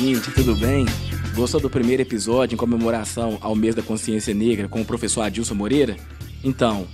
[0.00, 0.86] Ouvinte, tudo bem?
[1.34, 5.54] Gostou do primeiro episódio em comemoração ao mês da consciência negra com o professor Adilson
[5.54, 5.94] Moreira?
[6.42, 6.86] Então,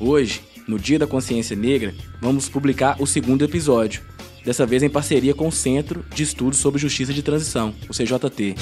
[0.00, 4.00] hoje, no Dia da Consciência Negra, vamos publicar o segundo episódio,
[4.46, 8.54] dessa vez em parceria com o Centro de Estudos sobre Justiça de Transição, o CJT.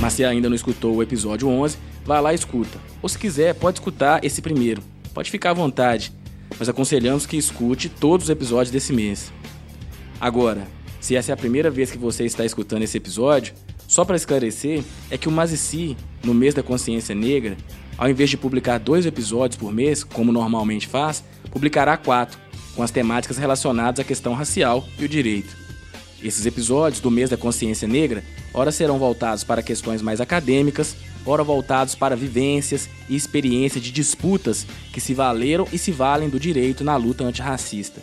[0.00, 2.80] Mas se ainda não escutou o episódio 11, vá lá e escuta.
[3.00, 4.82] Ou se quiser, pode escutar esse primeiro.
[5.14, 6.12] Pode ficar à vontade,
[6.58, 9.32] mas aconselhamos que escute todos os episódios desse mês.
[10.20, 10.66] Agora,
[11.00, 13.54] se essa é a primeira vez que você está escutando esse episódio,
[13.88, 17.56] só para esclarecer, é que o Mazici, no mês da consciência negra,
[17.96, 22.38] ao invés de publicar dois episódios por mês, como normalmente faz, publicará quatro,
[22.76, 25.56] com as temáticas relacionadas à questão racial e o direito.
[26.22, 28.22] Esses episódios do mês da consciência negra,
[28.52, 30.94] ora serão voltados para questões mais acadêmicas,
[31.24, 36.38] ora voltados para vivências e experiências de disputas que se valeram e se valem do
[36.38, 38.02] direito na luta antirracista.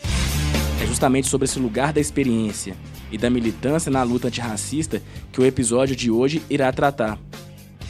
[0.81, 2.75] É justamente sobre esse lugar da experiência
[3.11, 7.17] e da militância na luta antirracista que o episódio de hoje irá tratar.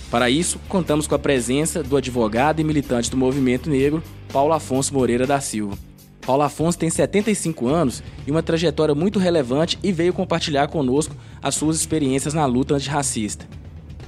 [0.10, 4.94] Para isso, contamos com a presença do advogado e militante do movimento negro, Paulo Afonso
[4.94, 5.78] Moreira da Silva.
[6.26, 11.56] Paulo Afonso tem 75 anos e uma trajetória muito relevante e veio compartilhar conosco as
[11.56, 13.48] suas experiências na luta antirracista.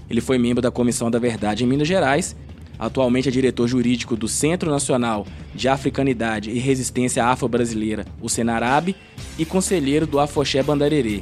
[0.09, 2.35] Ele foi membro da Comissão da Verdade em Minas Gerais
[2.79, 8.95] Atualmente é diretor jurídico do Centro Nacional de Africanidade e Resistência Afro-Brasileira, o Senarab,
[9.37, 11.21] e conselheiro do Afoxé Bandarerê.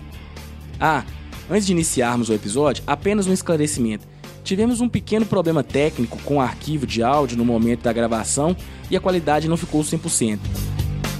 [0.79, 1.03] Ah,
[1.49, 4.07] antes de iniciarmos o episódio, apenas um esclarecimento.
[4.43, 8.55] Tivemos um pequeno problema técnico com o arquivo de áudio no momento da gravação
[8.89, 10.39] e a qualidade não ficou 100%.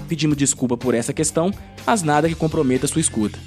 [0.08, 1.52] Pedimos desculpa por essa questão,
[1.86, 3.38] mas nada que comprometa sua escuta.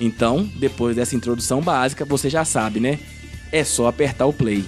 [0.00, 2.98] Então, depois dessa introdução básica, você já sabe, né?
[3.52, 4.64] É só apertar o play.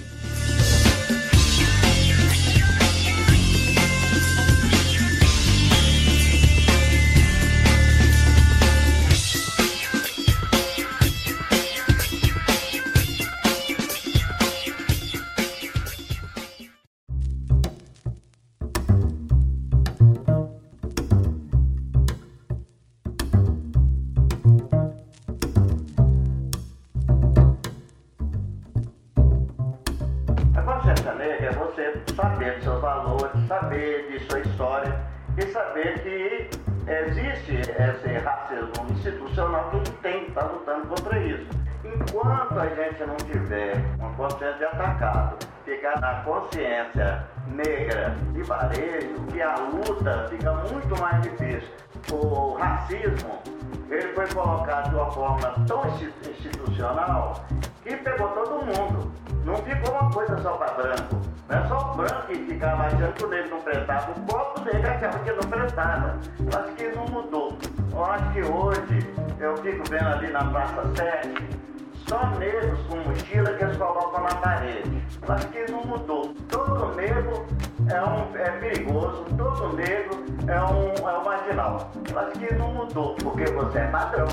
[44.77, 51.69] Atacado, ficar na consciência negra de varejo, que a luta fica muito mais difícil.
[52.11, 53.41] O racismo,
[53.89, 57.43] ele foi colocado de uma forma tão institucional
[57.83, 59.11] que pegou todo mundo.
[59.43, 61.21] Não ficou uma coisa só para branco.
[61.49, 64.65] Não é só o branco que ficava achando que o negro não prestava, o próprio
[64.65, 66.19] negro achava que não prestava.
[66.57, 67.57] Acho que não mudou.
[67.91, 71.57] Eu acho que hoje, eu fico vendo ali na Praça 7,
[72.07, 75.03] só negros com mochila que eles colocam na parede.
[75.27, 76.33] Acho que não mudou.
[76.49, 77.45] Todo negro
[77.89, 81.91] é, um, é perigoso, todo negro é um, é um marginal.
[82.39, 84.27] Que não mudou, porque você é padrão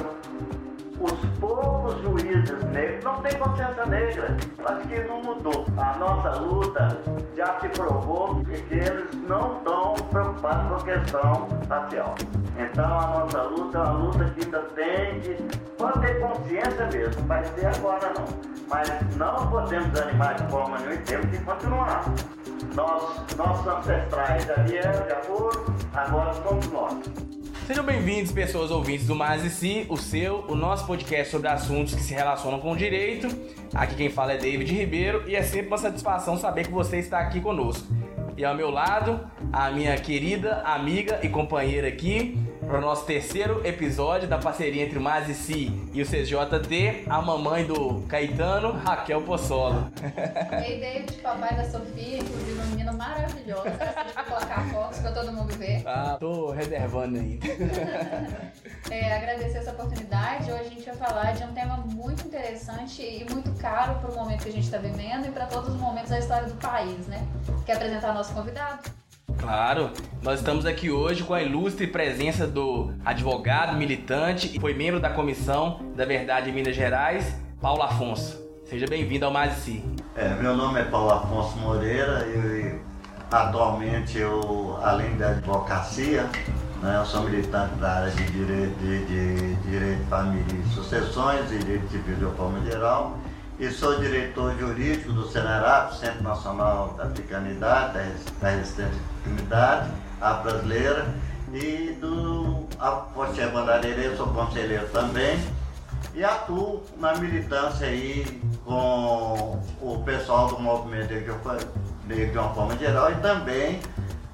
[1.00, 4.36] os poucos juízes negros não têm consciência negra.
[4.64, 5.66] Acho que não mudou.
[5.76, 7.00] A nossa luta
[7.36, 12.14] já se provou que eles não estão preocupados com a questão racial.
[12.58, 15.36] Então a nossa luta é uma luta que ainda tem
[15.76, 18.54] pode ter consciência mesmo, vai ser agora não.
[18.68, 22.04] Mas não podemos desanimar de forma nenhuma e temos que continuar.
[22.74, 27.43] Nós, nossos ancestrais vieram, já foram, agora somos nós.
[27.66, 31.94] Sejam bem-vindos, pessoas ouvintes do Mais e Si, o seu, o nosso podcast sobre assuntos
[31.94, 33.26] que se relacionam com o direito.
[33.72, 37.20] Aqui quem fala é David Ribeiro e é sempre uma satisfação saber que você está
[37.20, 37.86] aqui conosco.
[38.36, 39.18] E ao meu lado,
[39.50, 44.98] a minha querida amiga e companheira aqui, para o nosso terceiro episódio da parceria entre
[44.98, 49.90] o Mazici e o CJT, a mamãe do Caetano, Raquel Pozzolo.
[50.64, 53.68] Ei, David, papai da Sofia, inclusive uma menina maravilhosa.
[54.16, 55.82] Eu colocar fotos para todo mundo ver.
[55.86, 57.46] Ah, tô reservando ainda.
[58.90, 60.50] é, agradecer essa oportunidade.
[60.50, 64.14] Hoje a gente vai falar de um tema muito interessante e muito caro para o
[64.14, 67.06] momento que a gente está vivendo e para todos os momentos da história do país,
[67.06, 67.26] né?
[67.66, 69.03] Quer apresentar nosso convidado?
[69.44, 69.90] Claro,
[70.22, 75.10] nós estamos aqui hoje com a ilustre presença do advogado, militante e foi membro da
[75.10, 78.42] Comissão da Verdade em Minas Gerais, Paulo Afonso.
[78.64, 79.84] Seja bem-vindo ao Mais Si.
[80.16, 82.78] É, meu nome é Paulo Afonso Moreira e
[83.30, 86.22] atualmente eu, além da advocacia,
[86.82, 91.48] né, eu sou militante da área de direito de, de, direito de família e sucessões
[91.50, 93.18] direito civil de forma geral
[93.58, 97.92] e sou diretor jurídico do CENERAP, Centro Nacional da Africanidade,
[98.40, 99.90] da Resistência à Africanidade,
[100.20, 101.14] a brasileira,
[101.52, 105.38] e do Afoxé Bandareira, sou conselheiro também,
[106.14, 113.14] e atuo na militância aí com o pessoal do movimento de uma forma geral e
[113.16, 113.80] também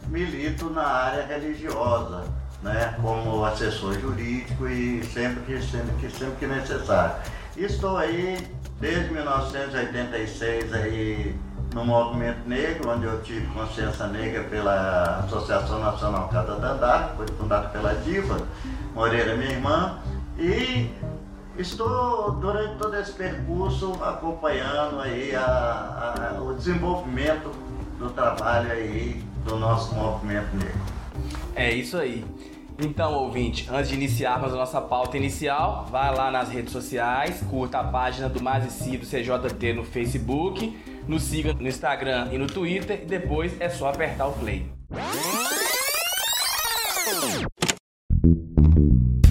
[0.08, 2.24] milito na área religiosa,
[2.62, 7.16] né, como assessor jurídico e sempre que, sempre que, sempre que necessário.
[7.56, 8.38] Estou aí
[8.80, 11.36] desde 1986 aí
[11.74, 17.26] no movimento negro, onde eu tive consciência negra pela Associação Nacional Casa Dandara, que foi
[17.36, 18.38] fundada pela Diva
[18.94, 19.98] Moreira, minha irmã,
[20.36, 20.90] e
[21.56, 27.52] estou durante todo esse percurso acompanhando aí a, a, o desenvolvimento
[27.98, 30.80] do trabalho aí do nosso movimento negro.
[31.54, 32.24] É isso aí.
[32.82, 37.78] Então, ouvinte, antes de iniciarmos a nossa pauta inicial, vá lá nas redes sociais, curta
[37.78, 40.74] a página do Mazici do CJT no Facebook,
[41.06, 44.64] nos siga no Instagram e no Twitter e depois é só apertar o play.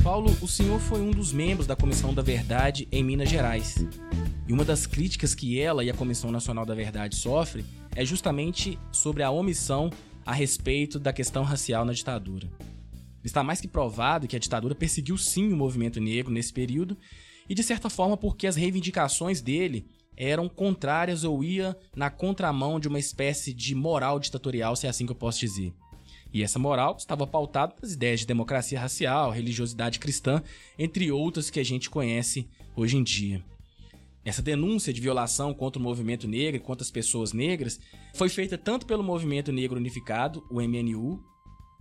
[0.04, 3.84] Paulo, o senhor foi um dos membros da Comissão da Verdade em Minas Gerais.
[4.48, 8.78] E uma das críticas que ela e a Comissão Nacional da Verdade sofrem é justamente
[8.92, 9.90] sobre a omissão
[10.24, 12.48] a respeito da questão racial na ditadura.
[13.24, 16.98] Está mais que provado que a ditadura perseguiu sim o movimento negro nesse período
[17.50, 22.88] e de certa forma porque as reivindicações dele eram contrárias ou ia na contramão de
[22.88, 25.74] uma espécie de moral ditatorial, se é assim que eu posso dizer.
[26.31, 30.44] E essa moral estava pautada nas ideias de democracia racial, religiosidade cristã,
[30.77, 33.44] entre outras que a gente conhece hoje em dia.
[34.24, 37.80] Essa denúncia de violação contra o movimento negro e contra as pessoas negras
[38.13, 41.24] foi feita tanto pelo Movimento Negro Unificado, o MNU,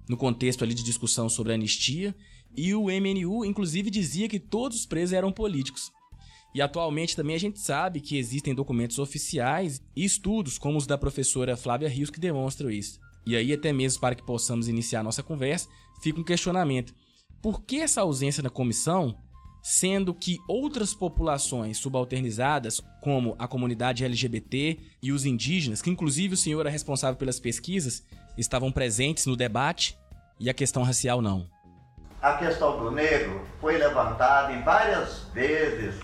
[0.09, 2.15] no contexto ali de discussão sobre anistia,
[2.57, 5.93] e o MNU inclusive dizia que todos os presos eram políticos.
[6.55, 10.97] E atualmente também a gente sabe que existem documentos oficiais e estudos como os da
[10.97, 12.99] professora Flávia Rios que demonstram isso.
[13.27, 15.69] E aí até mesmo para que possamos iniciar nossa conversa,
[16.03, 16.95] fica um questionamento.
[17.43, 19.15] Por que essa ausência da comissão
[19.63, 26.37] sendo que outras populações subalternizadas, como a comunidade LGBT e os indígenas, que inclusive o
[26.37, 28.03] senhor é responsável pelas pesquisas,
[28.37, 29.99] estavam presentes no debate
[30.39, 31.47] e a questão racial não?
[32.21, 35.95] A questão do negro foi levantada em várias vezes,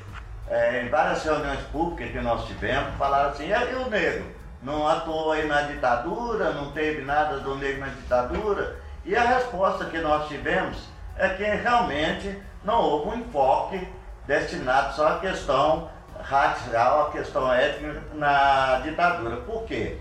[0.48, 4.24] é, em várias reuniões públicas que nós tivemos, falaram assim, e o negro?
[4.62, 8.80] Não atuou aí na ditadura, não teve nada do negro na ditadura?
[9.04, 10.78] E a resposta que nós tivemos
[11.16, 13.88] é que realmente não houve um enfoque
[14.26, 15.90] destinado só à questão
[16.22, 19.36] racial, à questão étnica na ditadura.
[19.38, 19.98] Por quê?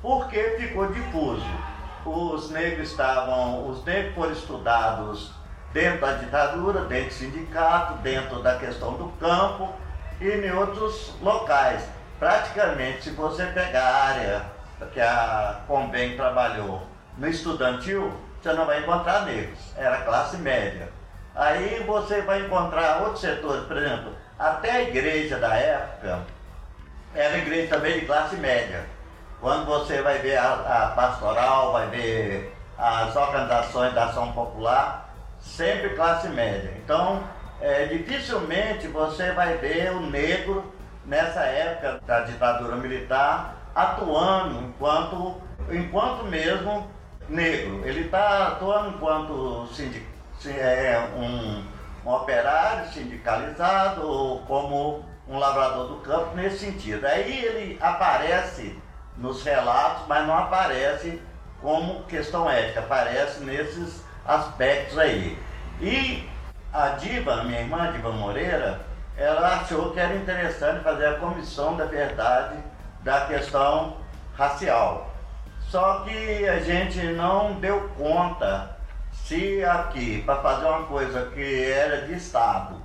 [0.00, 1.46] Porque ficou difuso.
[2.04, 5.32] Os negros estavam, os negros foram estudados
[5.72, 9.72] dentro da ditadura, dentro do sindicato, dentro da questão do campo
[10.20, 11.88] e em outros locais.
[12.18, 14.42] Praticamente, se você pegar a área
[14.92, 16.82] que a Convém trabalhou
[17.16, 18.12] no estudantil,
[18.42, 20.88] você não vai encontrar negros, era classe média.
[21.34, 26.26] Aí você vai encontrar outros setores, por exemplo, até a igreja da época
[27.14, 28.86] era igreja também de classe média.
[29.40, 35.90] Quando você vai ver a, a pastoral, vai ver as organizações da ação popular, sempre
[35.90, 36.72] classe média.
[36.82, 37.22] Então,
[37.60, 40.72] é, dificilmente você vai ver o negro
[41.04, 46.88] nessa época da ditadura militar atuando enquanto, enquanto mesmo
[47.32, 47.80] negro.
[47.84, 50.12] Ele está atuando enquanto sindicato
[50.48, 51.64] é um,
[52.04, 57.06] um operário sindicalizado ou como um lavrador do campo nesse sentido.
[57.06, 58.76] Aí ele aparece
[59.16, 61.22] nos relatos, mas não aparece
[61.60, 65.38] como questão ética, aparece nesses aspectos aí.
[65.80, 66.28] E
[66.72, 68.80] a Diva, minha irmã Diva Moreira,
[69.16, 72.56] ela achou que era interessante fazer a comissão da verdade
[73.02, 73.96] da questão
[74.36, 75.11] racial.
[75.72, 78.76] Só que a gente não deu conta
[79.10, 82.76] se aqui, para fazer uma coisa que era de Estado,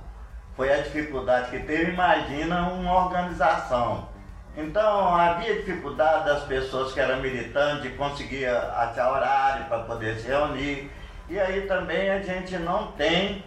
[0.56, 4.08] foi a dificuldade que teve, imagina uma organização.
[4.56, 10.28] Então havia dificuldade das pessoas que eram militantes de conseguir achar horário para poder se
[10.28, 10.90] reunir.
[11.28, 13.44] E aí também a gente não tem,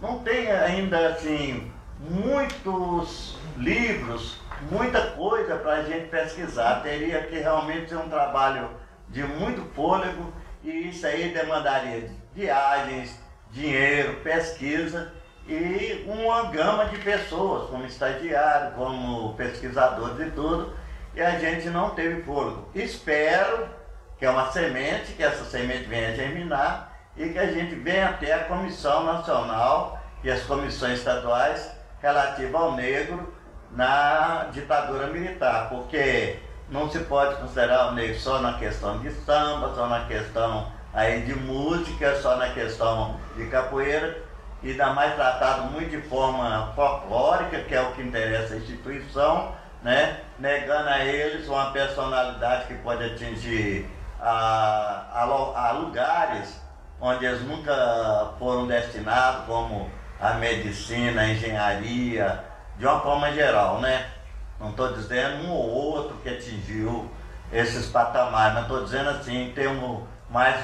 [0.00, 4.38] não tem ainda assim muitos livros,
[4.70, 6.82] muita coisa para a gente pesquisar.
[6.82, 8.70] Teria que realmente ser um trabalho
[9.08, 10.32] de muito fôlego
[10.62, 13.18] e isso aí demandaria viagens,
[13.50, 15.12] dinheiro, pesquisa
[15.48, 20.74] e uma gama de pessoas, como estagiário, como pesquisadores e tudo,
[21.14, 22.68] e a gente não teve fôlego.
[22.74, 23.68] Espero
[24.18, 28.32] que é uma semente, que essa semente venha germinar e que a gente venha até
[28.32, 31.70] a Comissão Nacional e as comissões estaduais
[32.02, 33.32] relativas ao negro
[33.76, 39.74] na ditadura militar, porque não se pode considerar o negro só na questão de samba,
[39.74, 44.18] só na questão aí de música, só na questão de capoeira.
[44.64, 49.52] ainda mais tratado muito de forma folclórica, que é o que interessa a instituição,
[49.82, 50.20] né?
[50.38, 53.86] negando a eles uma personalidade que pode atingir
[54.18, 56.60] a, a, a lugares
[57.00, 62.42] onde eles nunca foram destinados, como a medicina, a engenharia,
[62.78, 64.06] de uma forma geral, né?
[64.60, 67.10] Não estou dizendo um ou outro que atingiu
[67.52, 70.56] esses patamares, mas estou dizendo assim, em termos mais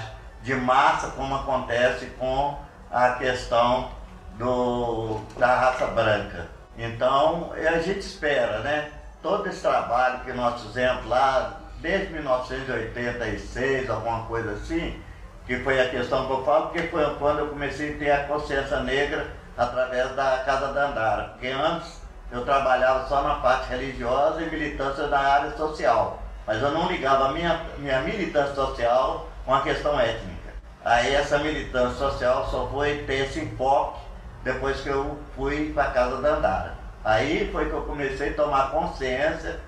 [0.42, 2.58] de massa, como acontece com
[2.90, 3.90] a questão
[4.38, 6.48] do, da raça branca.
[6.76, 8.90] Então, a gente espera, né?
[9.22, 15.00] Todo esse trabalho que nós fizemos lá, desde 1986, alguma coisa assim,
[15.46, 18.24] que foi a questão que eu falo, porque foi quando eu comecei a ter a
[18.24, 19.26] consciência negra
[19.56, 21.24] através da Casa da Andara.
[21.30, 22.01] Porque antes
[22.32, 26.22] eu trabalhava só na parte religiosa e militância na área social.
[26.46, 30.54] Mas eu não ligava a minha, minha militância social com a questão étnica.
[30.82, 34.00] Aí essa militância social só foi ter esse enfoque
[34.42, 36.74] depois que eu fui para a Casa da Andara.
[37.04, 39.60] Aí foi que eu comecei a tomar consciência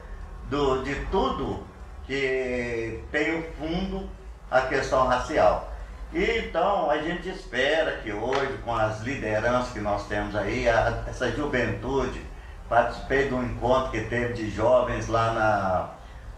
[0.49, 1.65] do, de tudo
[2.07, 4.09] que tem o fundo
[4.51, 5.71] a questão racial.
[6.13, 11.05] E, então a gente espera que hoje, com as lideranças que nós temos aí, a,
[11.09, 12.34] essa juventude,
[12.69, 15.89] participei de um encontro que teve de jovens lá na,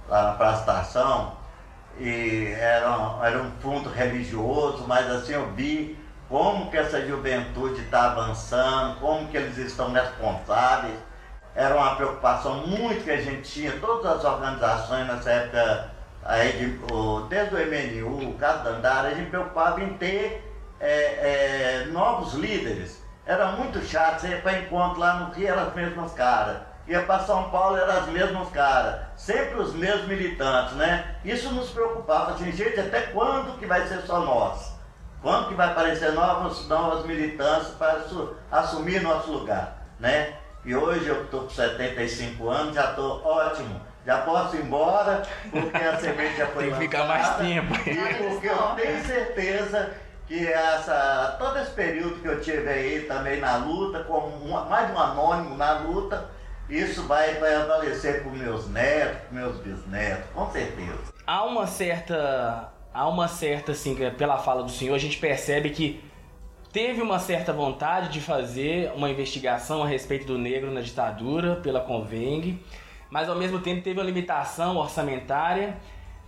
[0.08, 1.36] lá na Praça Estação,
[1.98, 8.10] e era, era um fundo religioso, mas assim eu vi como que essa juventude está
[8.10, 10.98] avançando, como que eles estão responsáveis.
[11.54, 15.90] Era uma preocupação muito que a gente tinha, todas as organizações nessa época,
[16.22, 16.78] aí de,
[17.28, 22.34] desde o MNU, o Caso da Andara, a gente preocupava em ter é, é, novos
[22.34, 23.02] líderes.
[23.26, 26.58] Era muito chato, você ia para encontro lá no Rio, eram as mesmas caras.
[26.86, 29.00] Ia para São Paulo, eram as mesmas caras.
[29.16, 31.16] Sempre os mesmos militantes, né?
[31.24, 34.76] Isso nos preocupava, assim, gente, até quando que vai ser só nós?
[35.20, 38.04] Quando que vai aparecer novas, novas militâncias para
[38.52, 40.34] assumir nosso lugar, né?
[40.64, 43.80] E hoje eu estou com 75 anos, já estou ótimo.
[44.04, 47.74] Já posso ir embora, porque a semente já foi Tem que ficar mais tempo.
[47.74, 49.90] E porque eu tenho certeza
[50.26, 54.98] que essa, todo esse período que eu tive aí também na luta, como mais um
[54.98, 56.28] anônimo na luta,
[56.68, 61.14] isso vai, vai para meus netos, para meus bisnetos, com certeza.
[61.26, 66.02] Há uma certa há uma certa, assim, pela fala do senhor, a gente percebe que
[66.72, 71.80] teve uma certa vontade de fazer uma investigação a respeito do negro na ditadura pela
[71.80, 72.58] Conveng,
[73.10, 75.76] mas ao mesmo tempo teve uma limitação orçamentária.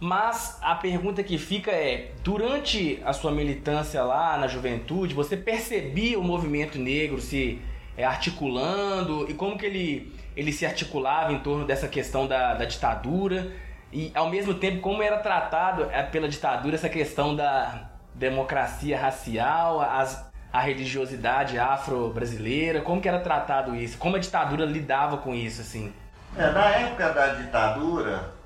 [0.01, 6.19] Mas a pergunta que fica é: durante a sua militância lá na juventude, você percebia
[6.19, 7.61] o movimento negro se
[7.97, 12.65] é, articulando e como que ele, ele se articulava em torno dessa questão da, da
[12.65, 13.53] ditadura?
[13.93, 19.81] E ao mesmo tempo, como era tratado é, pela ditadura essa questão da democracia racial,
[19.81, 23.99] as, a religiosidade afro-brasileira, como que era tratado isso?
[23.99, 25.93] Como a ditadura lidava com isso, assim?
[26.37, 28.38] É, na época da ditadura,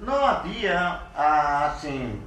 [0.00, 2.22] não havia a, assim,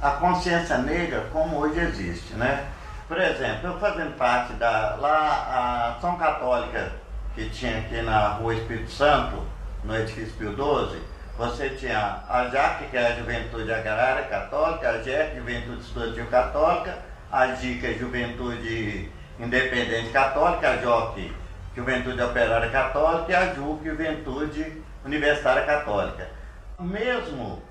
[0.00, 2.66] a consciência negra como hoje existe, né?
[3.08, 6.92] Por exemplo, eu fazendo parte da lá a São Católica
[7.34, 9.42] que tinha aqui na Rua Espírito Santo,
[9.82, 11.00] no edifício Pio XII,
[11.36, 16.98] você tinha a JAC, que é a Juventude Agrária Católica, a JEC, Juventude Estudantil Católica,
[17.30, 21.32] a JICA, Juventude Independente Católica, a JOC,
[21.76, 26.28] Juventude Operária Católica e a JUC, Juventude Universitária Católica.
[26.78, 27.62] Mesmo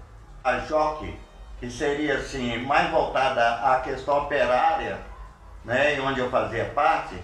[0.44, 1.20] a JOC,
[1.60, 4.98] que seria assim, mais voltada à questão operária,
[5.66, 7.16] né, onde eu fazia parte,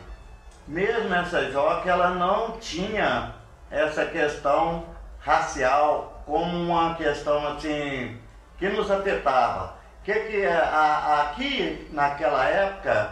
[0.67, 3.33] mesmo essa JOC, ela não tinha
[3.71, 4.86] essa questão
[5.19, 8.19] racial como uma questão assim
[8.57, 9.75] que nos afetava.
[10.03, 13.09] Que que é, a, aqui naquela época,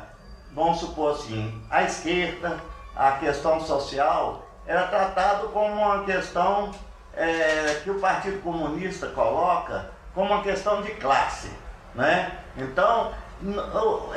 [0.53, 2.57] vamos supor assim, a esquerda,
[2.95, 6.71] a questão social era tratado como uma questão
[7.17, 11.49] é, que o Partido Comunista coloca como uma questão de classe,
[11.93, 12.31] né?
[12.55, 13.13] Então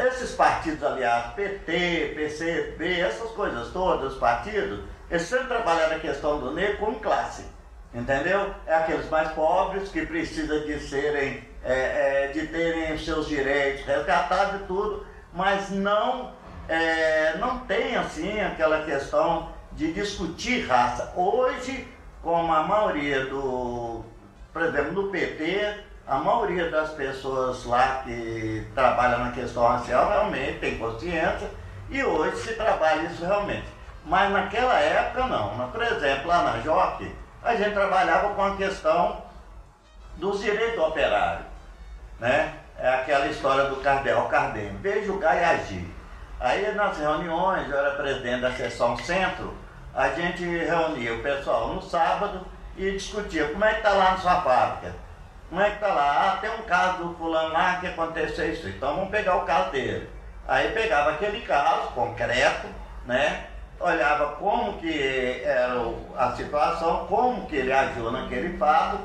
[0.06, 4.80] esses partidos, aliás, PT, PCB, essas coisas todas, os partidos,
[5.10, 7.44] eles sempre trabalharam a questão do negro como classe.
[7.92, 8.54] Entendeu?
[8.66, 14.60] É aqueles mais pobres que precisam de serem, é, é, de terem seus direitos resgatados
[14.60, 16.32] e tudo, mas não,
[16.68, 21.12] é, não tem assim aquela questão de discutir raça.
[21.16, 21.86] Hoje,
[22.22, 24.04] como a maioria do,
[24.52, 30.58] por exemplo, do PT, a maioria das pessoas lá que trabalham na questão racial realmente
[30.58, 31.50] tem consciência
[31.88, 33.66] e hoje se trabalha isso realmente.
[34.04, 35.70] Mas naquela época não.
[35.70, 39.22] Por exemplo, lá na Joque, a gente trabalhava com a questão
[40.16, 41.44] dos direitos do operário.
[42.18, 42.54] Né?
[42.78, 44.76] É aquela história do cardeal Cardenho.
[44.80, 45.86] Veja o agir.
[46.38, 49.54] Aí nas reuniões, eu era presidente da sessão centro,
[49.94, 54.18] a gente reunia o pessoal no sábado e discutia como é que está lá na
[54.18, 54.94] sua fábrica.
[55.48, 56.32] Como é que está lá?
[56.32, 58.68] Ah, tem um caso do fulano lá que aconteceu isso.
[58.68, 60.08] Então vamos pegar o caso dele.
[60.46, 62.68] Aí pegava aquele caso concreto,
[63.04, 63.46] né?
[63.80, 65.74] Olhava como que era
[66.16, 68.98] a situação, como que ele agiu naquele fato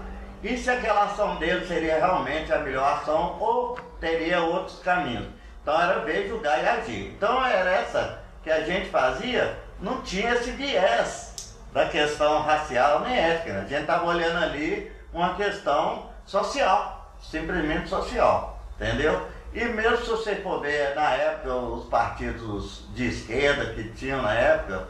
[0.44, 5.28] e se aquela ação dele seria realmente a melhor ação ou teria outros caminhos.
[5.62, 7.08] Então era ver, julgar e agir.
[7.08, 13.18] Então era essa que a gente fazia, não tinha esse viés da questão racial nem
[13.18, 13.60] étnica.
[13.60, 19.28] A gente estava olhando ali uma questão social, simplesmente social, entendeu?
[19.54, 24.34] E mesmo se você for ver na época os partidos de esquerda que tinham na
[24.34, 24.88] época,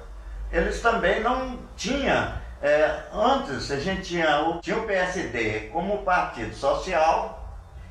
[0.51, 2.34] eles também não tinham.
[2.62, 7.46] É, antes a gente tinha o, tinha o PSD como partido social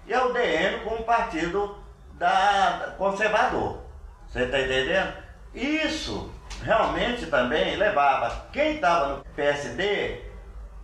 [0.07, 1.79] e a UDN como partido
[2.15, 3.79] da, conservador.
[4.29, 5.15] Você está entendendo?
[5.55, 6.34] Isso
[6.65, 8.47] realmente também levava.
[8.53, 10.21] Quem estava no PSD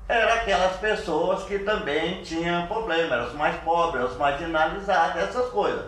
[0.08, 5.86] eram aquelas pessoas que também tinham problemas, eram os mais pobres, os marginalizados, essas coisas.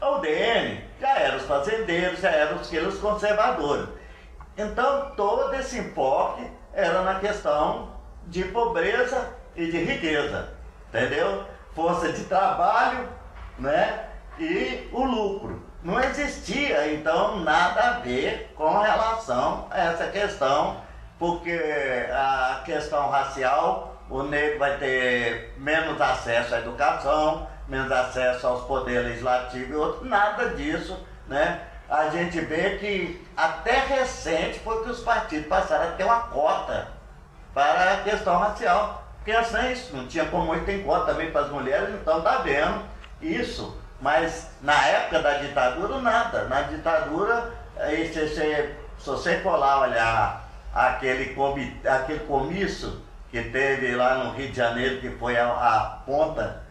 [0.00, 3.88] A UDN já eram os fazendeiros, já eram aqueles conservadores.
[4.56, 10.52] Então todo esse enfoque era na questão de pobreza e de riqueza,
[10.88, 11.44] entendeu?
[11.74, 13.08] Força de trabalho,
[13.58, 14.08] né?
[14.38, 15.62] e o lucro.
[15.82, 20.80] Não existia, então, nada a ver com relação a essa questão,
[21.18, 21.56] porque
[22.12, 29.06] a questão racial, o negro vai ter menos acesso à educação, menos acesso aos poderes
[29.06, 31.60] legislativos e outros, nada disso, né?
[31.88, 36.88] A gente vê que até recente foi que os partidos passaram a ter uma cota
[37.54, 39.04] para a questão racial.
[39.16, 42.82] Porque assim, não tinha como hoje tem cota também para as mulheres, então tá vendo
[43.22, 46.44] isso mas na época da ditadura, nada.
[46.44, 51.36] Na ditadura, aí, se, se, você for lá olhar aquele,
[51.84, 56.62] aquele comício que teve lá no Rio de Janeiro, que foi a, a ponta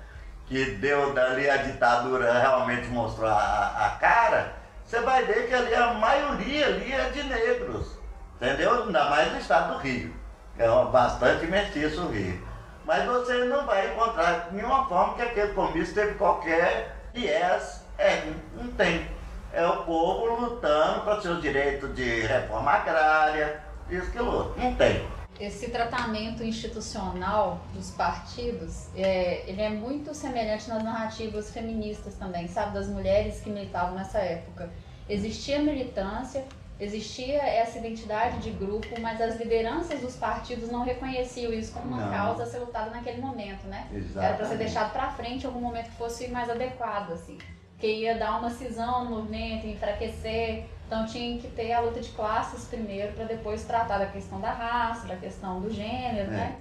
[0.48, 4.54] que deu dali a ditadura realmente mostrou a, a cara,
[4.86, 7.98] você vai ver que ali a maioria ali é de negros.
[8.36, 8.84] Entendeu?
[8.84, 10.16] Ainda mais no estado do Rio.
[10.58, 12.48] É bastante mestiço o Rio.
[12.86, 18.68] Mas você não vai encontrar nenhuma forma que aquele comício teve qualquer viés é, não
[18.74, 19.08] tem.
[19.52, 24.60] É o povo lutando para seus direitos de reforma agrária, isso que luta.
[24.62, 25.08] Não tem.
[25.40, 32.74] Esse tratamento institucional dos partidos, é, ele é muito semelhante nas narrativas feministas também, sabe?
[32.74, 34.70] Das mulheres que militavam nessa época.
[35.10, 36.46] Existia militância,
[36.80, 42.06] existia essa identidade de grupo, mas as lideranças dos partidos não reconheciam isso como uma
[42.06, 42.12] não.
[42.12, 43.88] causa a ser lutada naquele momento, né?
[43.92, 44.26] Exatamente.
[44.26, 47.38] Era para ser deixado para frente em algum momento que fosse mais adequado, assim.
[47.80, 50.66] Que ia dar uma cisão no movimento, enfraquecer.
[50.86, 54.52] Então tinha que ter a luta de classes primeiro, para depois tratar da questão da
[54.52, 56.38] raça, da questão do gênero, é.
[56.38, 56.56] né?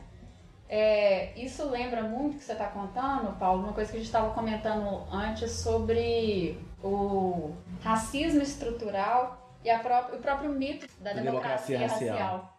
[0.68, 4.34] É, isso lembra muito que você está contando, Paulo, uma coisa que a gente estava
[4.34, 7.52] comentando antes sobre o
[7.84, 12.18] racismo estrutural e o próprio mito da democracia, democracia racial.
[12.18, 12.58] racial.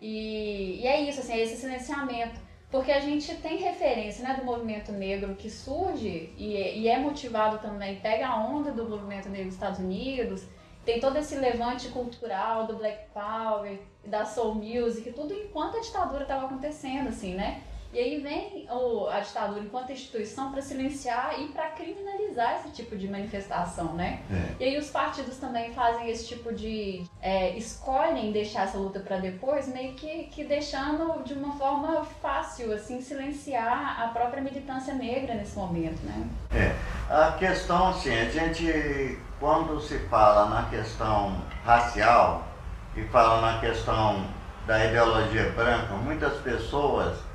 [0.00, 2.40] E, e é isso, assim, é esse silenciamento.
[2.70, 7.58] Porque a gente tem referência né, do movimento negro que surge e, e é motivado
[7.58, 10.46] também, pega a onda do movimento negro dos Estados Unidos,
[10.84, 16.22] tem todo esse levante cultural do Black Power, da Soul Music, tudo enquanto a ditadura
[16.22, 17.62] estava acontecendo, assim, né?
[17.92, 22.96] E aí vem o, a ditadura enquanto instituição para silenciar e para criminalizar esse tipo
[22.96, 24.20] de manifestação, né?
[24.30, 24.62] É.
[24.62, 27.04] E aí os partidos também fazem esse tipo de.
[27.22, 32.74] É, escolhem deixar essa luta para depois, meio que, que deixando de uma forma fácil,
[32.74, 36.28] assim, silenciar a própria militância negra nesse momento, né?
[36.52, 36.74] É.
[37.10, 42.46] A questão, assim, a gente, quando se fala na questão racial
[42.94, 44.26] e fala na questão
[44.66, 47.27] da ideologia branca, muitas pessoas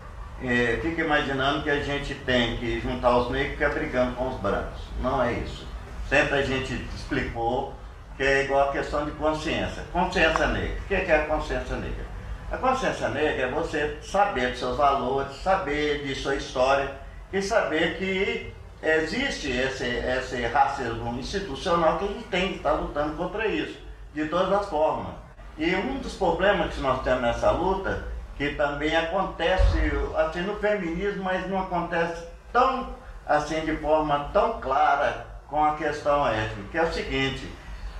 [0.44, 4.30] é, fica imaginando que a gente tem que juntar os negros e ficar brigando com
[4.30, 4.82] os brancos.
[5.02, 5.66] Não é isso.
[6.10, 7.74] Sempre a gente explicou
[8.18, 9.84] que é igual a questão de consciência.
[9.92, 10.78] Consciência negra.
[10.84, 12.06] O que é a consciência negra?
[12.52, 16.92] A consciência negra é você saber dos seus valores, saber de sua história
[17.32, 18.54] e saber que
[18.84, 23.80] existe esse, esse racismo institucional que a gente tem que estar lutando contra isso,
[24.14, 25.16] de todas as formas.
[25.58, 31.24] E um dos problemas que nós temos nessa luta que também acontece assim no feminismo,
[31.24, 36.84] mas não acontece tão assim de forma tão clara com a questão étnica, que é
[36.84, 37.52] o seguinte,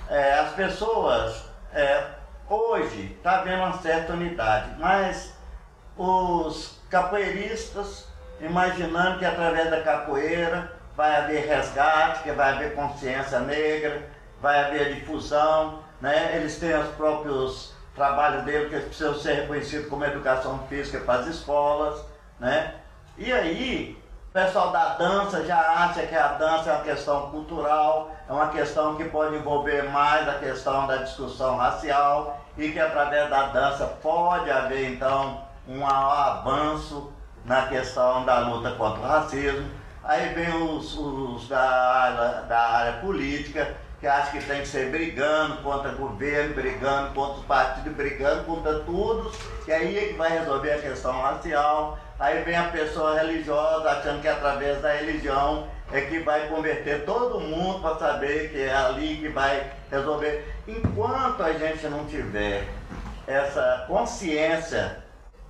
[0.08, 2.04] é, as pessoas é,
[2.48, 5.32] hoje está havendo uma certa unidade, mas
[5.96, 8.06] os capoeiristas
[8.40, 14.02] imaginando que através da capoeira vai haver resgate, que vai haver consciência negra,
[14.40, 16.36] vai haver difusão, né?
[16.36, 21.26] eles têm os próprios trabalhos deles que precisam ser reconhecidos como educação física para as
[21.28, 22.04] escolas.
[22.38, 22.74] Né?
[23.16, 23.98] E aí,
[24.30, 28.48] o pessoal da dança já acha que a dança é uma questão cultural, é uma
[28.48, 33.86] questão que pode envolver mais a questão da discussão racial e que através da dança
[34.02, 37.12] pode haver então um avanço
[37.44, 39.68] na questão da luta contra o racismo.
[40.02, 43.74] Aí vem os, os da, da área política,
[44.04, 48.44] que acham que tem que ser brigando contra o governo, brigando contra os partidos, brigando
[48.44, 49.34] contra todos,
[49.66, 51.98] e aí é que vai resolver a questão racial.
[52.20, 57.40] Aí vem a pessoa religiosa achando que através da religião é que vai converter todo
[57.40, 60.54] mundo para saber que é ali que vai resolver.
[60.68, 62.68] Enquanto a gente não tiver
[63.26, 64.98] essa consciência,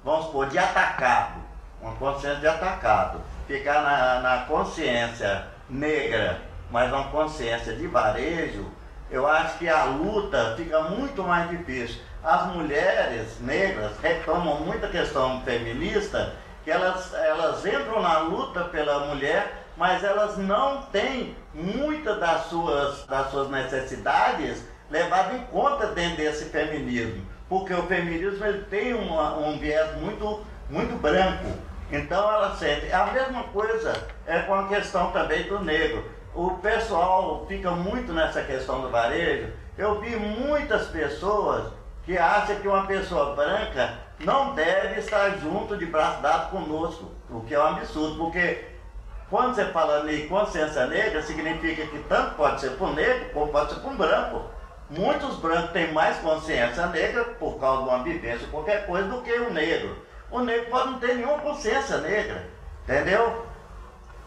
[0.05, 1.41] vamos supor, de atacado,
[1.83, 8.67] uma consciência de atacado, ficar na, na consciência negra, mas uma consciência de varejo,
[9.11, 12.01] eu acho que a luta fica muito mais difícil.
[12.23, 19.07] As mulheres negras reclamam muito a questão feminista, que elas, elas entram na luta pela
[19.07, 26.17] mulher, mas elas não têm muitas das suas, das suas necessidades levadas em conta dentro
[26.17, 27.27] desse feminismo.
[27.49, 31.53] Porque o feminismo ele tem uma, um viés muito, muito branco.
[31.93, 32.91] Então ela sente.
[32.93, 33.93] A mesma coisa
[34.27, 36.05] é com a questão também do negro.
[36.35, 39.53] O pessoal fica muito nessa questão do varejo.
[39.79, 41.73] Eu vi muitas pessoas
[42.05, 47.41] que acham que uma pessoa branca não deve estar junto de braço dado conosco, o
[47.41, 48.65] que é um absurdo, porque
[49.31, 53.53] quando você fala em consciência negra, significa que tanto pode ser para o negro como
[53.53, 54.43] pode ser para um branco.
[54.91, 59.33] Muitos brancos têm mais consciência negra por causa de uma vivência, qualquer coisa, do que
[59.33, 59.97] o negro
[60.35, 62.45] o negro pode não ter nenhuma consciência negra,
[62.83, 63.47] entendeu?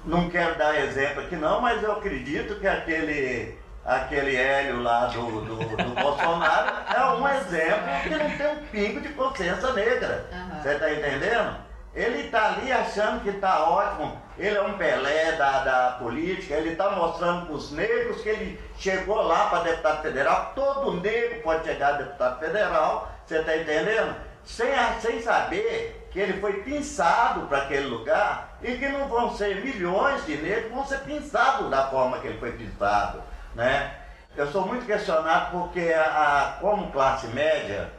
[0.07, 5.41] Não quero dar exemplo aqui não, mas eu acredito que aquele, aquele Hélio lá do,
[5.41, 10.25] do, do Bolsonaro é um exemplo que não tem um pingo de consciência negra.
[10.61, 10.75] Você uhum.
[10.75, 11.55] está entendendo?
[11.93, 16.69] Ele está ali achando que está ótimo, ele é um Pelé da, da política, ele
[16.69, 21.65] está mostrando para os negros que ele chegou lá para deputado federal, todo negro pode
[21.65, 24.15] chegar a deputado federal, você está entendendo?
[24.47, 24.67] sem,
[25.01, 30.25] sem saber que ele foi pensado para aquele lugar e que não vão ser milhões
[30.25, 33.21] de negros, vão ser pensados da forma que ele foi pensado.
[33.53, 33.93] Né?
[34.35, 37.91] Eu sou muito questionado porque, a, a, como classe média,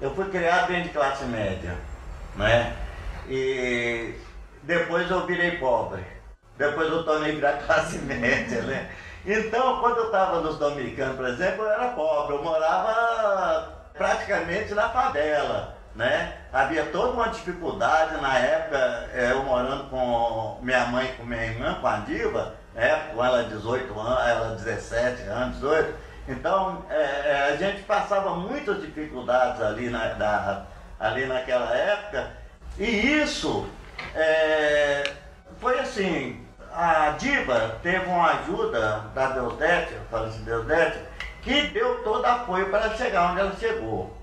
[0.00, 1.74] eu fui criado dentro de classe média.
[2.34, 2.74] Né?
[3.28, 4.14] E
[4.62, 6.02] depois eu virei pobre.
[6.56, 8.62] Depois eu tornei virar classe média.
[8.62, 8.90] Né?
[9.26, 12.36] Então, quando eu estava nos Dominicanos, por exemplo, eu era pobre.
[12.36, 16.34] Eu morava praticamente na favela né?
[16.52, 21.78] Havia toda uma dificuldade na época, é, eu morando com minha mãe, com minha irmã,
[21.80, 23.10] com a Diva, né?
[23.12, 25.94] com ela 18 anos, ela 17 anos, 18.
[26.28, 30.64] Então é, a gente passava muitas dificuldades ali, na, da,
[31.00, 32.30] ali naquela época,
[32.78, 32.84] e
[33.22, 33.66] isso
[34.14, 35.04] é,
[35.58, 40.98] foi assim, a Diva teve uma ajuda da Deusdete, falando assim, Deusdete,
[41.40, 44.15] que deu todo apoio para chegar onde ela chegou.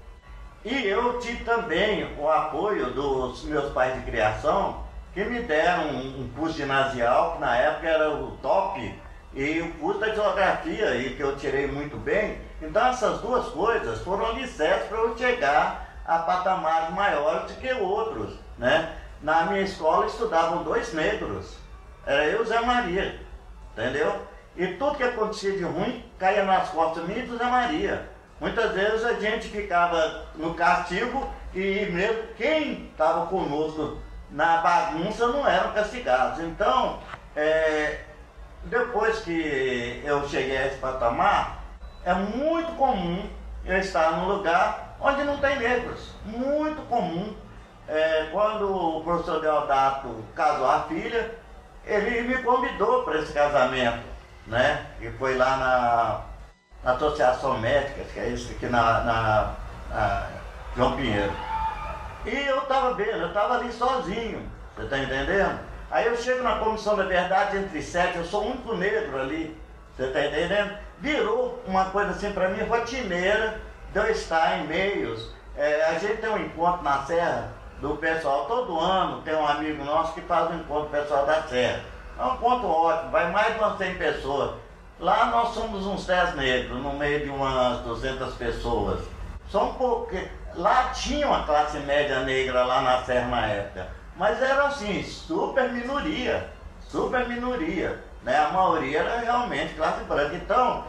[0.65, 6.29] E eu tive também o apoio dos meus pais de criação, que me deram um,
[6.35, 9.01] curso ginasial, que na época era o top,
[9.33, 12.39] e o curso da geografia, e que eu tirei muito bem.
[12.61, 18.33] Então essas duas coisas foram alicerces para eu chegar a patamares maiores do que outros.
[18.57, 18.89] Né?
[19.21, 21.57] Na minha escola estudavam dois negros,
[22.05, 23.19] era eu e Zé Maria,
[23.73, 24.21] entendeu?
[24.55, 28.09] E tudo que acontecia de ruim caía nas costas minhas e do Zé Maria.
[28.43, 35.47] Muitas vezes a gente ficava no castigo e mesmo quem estava conosco na bagunça não
[35.47, 36.41] eram castigados.
[36.41, 36.99] Então,
[37.37, 38.01] é,
[38.65, 41.63] depois que eu cheguei a esse patamar,
[42.03, 43.29] é muito comum
[43.63, 46.11] eu estar num lugar onde não tem negros.
[46.25, 47.33] Muito comum.
[47.87, 51.33] É, quando o professor Deodato casou a filha,
[51.85, 54.03] ele me convidou para esse casamento,
[54.45, 54.85] né?
[54.99, 56.32] E foi lá na
[56.83, 59.53] na Associação Médica, que é isso aqui na, na,
[59.89, 60.27] na
[60.75, 61.31] João Pinheiro.
[62.25, 64.41] E eu estava vendo, eu estava ali sozinho,
[64.75, 65.59] você está entendendo?
[65.89, 69.57] Aí eu chego na Comissão da Verdade entre sete, eu sou o único negro ali,
[69.95, 70.77] você está entendendo?
[70.99, 75.29] Virou uma coisa assim para mim rotineira de eu estar em meios.
[75.55, 79.83] É, a gente tem um encontro na Serra do pessoal, todo ano tem um amigo
[79.83, 81.81] nosso que faz um encontro pessoal da Serra.
[82.17, 84.62] É um encontro ótimo, vai mais de umas 100 pessoas.
[85.03, 89.01] Lá nós somos uns 10 negros, no meio de umas 200 pessoas.
[89.51, 94.67] São porque lá tinha uma classe média negra lá na Serra na época, mas era
[94.67, 96.49] assim, super minoria,
[96.87, 98.01] super minoria.
[98.23, 98.37] Né?
[98.37, 100.35] A maioria era realmente classe branca.
[100.35, 100.85] Então,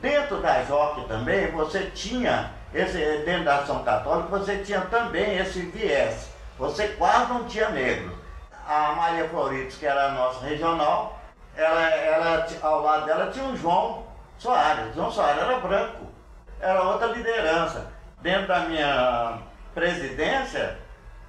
[0.00, 2.96] Dentro da JOC também, você tinha, esse,
[3.26, 6.30] dentro da ação católica, você tinha também esse viés.
[6.58, 8.18] Você quase não tinha negro.
[8.66, 11.19] A Maria Florides, que era a nossa regional,
[11.60, 14.04] ela, ela, ao lado dela tinha um João
[14.38, 14.94] Soares.
[14.94, 16.06] João Soares era branco,
[16.58, 17.92] era outra liderança.
[18.22, 19.38] Dentro da minha
[19.74, 20.78] presidência,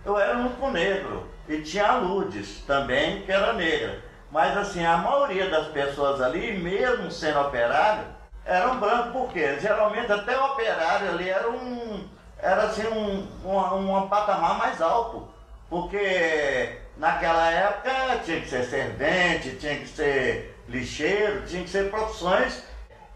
[0.06, 1.30] eu era um único negro.
[1.48, 4.00] E tinha a Lourdes também, que era negra.
[4.32, 8.06] Mas assim, a maioria das pessoas ali, mesmo sendo operário,
[8.46, 12.08] eram brancos, porque geralmente até o operário ali era um.
[12.38, 15.28] Era assim um, um, um patamar mais alto.
[15.70, 22.64] Porque naquela época tinha que ser servente, tinha que ser lixeiro, tinha que ser profissões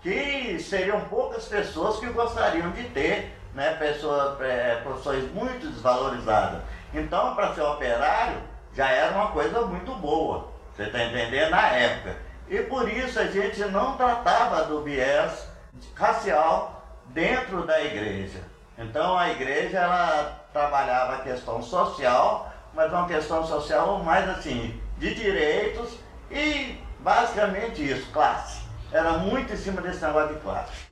[0.01, 3.75] que seriam poucas pessoas que gostariam de ter, né?
[3.75, 6.61] Pessoas, é, profissões muito desvalorizadas.
[6.95, 8.41] Então, para ser operário,
[8.73, 10.49] já era uma coisa muito boa.
[10.75, 11.51] Você está entendendo?
[11.51, 12.15] Na época.
[12.49, 15.47] E por isso a gente não tratava do viés
[15.93, 18.39] racial dentro da igreja.
[18.77, 25.15] Então a igreja ela trabalhava a questão social, mas uma questão social mais assim, de
[25.15, 25.97] direitos
[26.29, 28.63] e basicamente isso, classe.
[28.91, 30.85] Era muito em cima desse negócio de classe.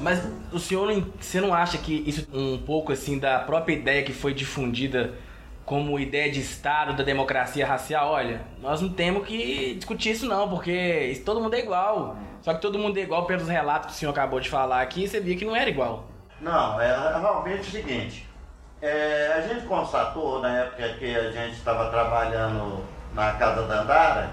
[0.00, 0.22] Mas
[0.52, 0.88] o senhor,
[1.20, 5.14] você não acha que isso um pouco assim da própria ideia que foi difundida
[5.64, 10.48] como ideia de Estado, da democracia racial, olha, nós não temos que discutir isso não,
[10.48, 12.16] porque todo mundo é igual.
[12.40, 15.06] Só que todo mundo é igual pelos relatos que o senhor acabou de falar aqui,
[15.06, 16.08] você via que não era igual.
[16.40, 18.27] Não, é realmente o seguinte,
[18.80, 24.30] é, a gente constatou na época que a gente estava trabalhando na Casa da Andara,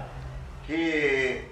[0.66, 1.44] que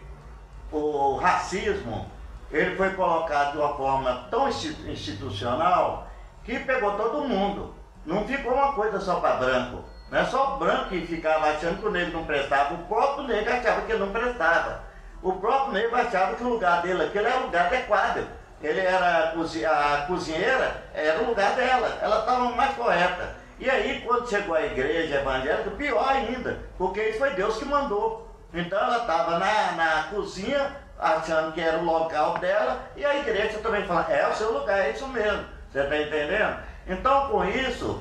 [0.71, 2.11] o racismo
[2.51, 6.09] ele foi colocado de uma forma tão institucional
[6.45, 7.75] que pegou todo mundo.
[8.07, 9.85] Não ficou uma coisa só para branco.
[10.11, 13.53] Não é só branco que ficava achando que o negro não prestava, o próprio negro
[13.53, 14.83] achava que não prestava.
[15.23, 18.29] O próprio negro achava que o lugar dele aquele era o lugar adequado.
[18.63, 23.37] Ele era a cozinheira, era o lugar dela, ela estava mais correta.
[23.59, 28.29] E aí, quando chegou a igreja evangélica, pior ainda, porque isso foi Deus que mandou.
[28.53, 33.59] Então ela estava na, na cozinha, achando que era o local dela, e a igreja
[33.59, 35.45] também fala, é o seu lugar, é isso mesmo.
[35.71, 36.59] Você está entendendo?
[36.87, 38.01] Então, com isso,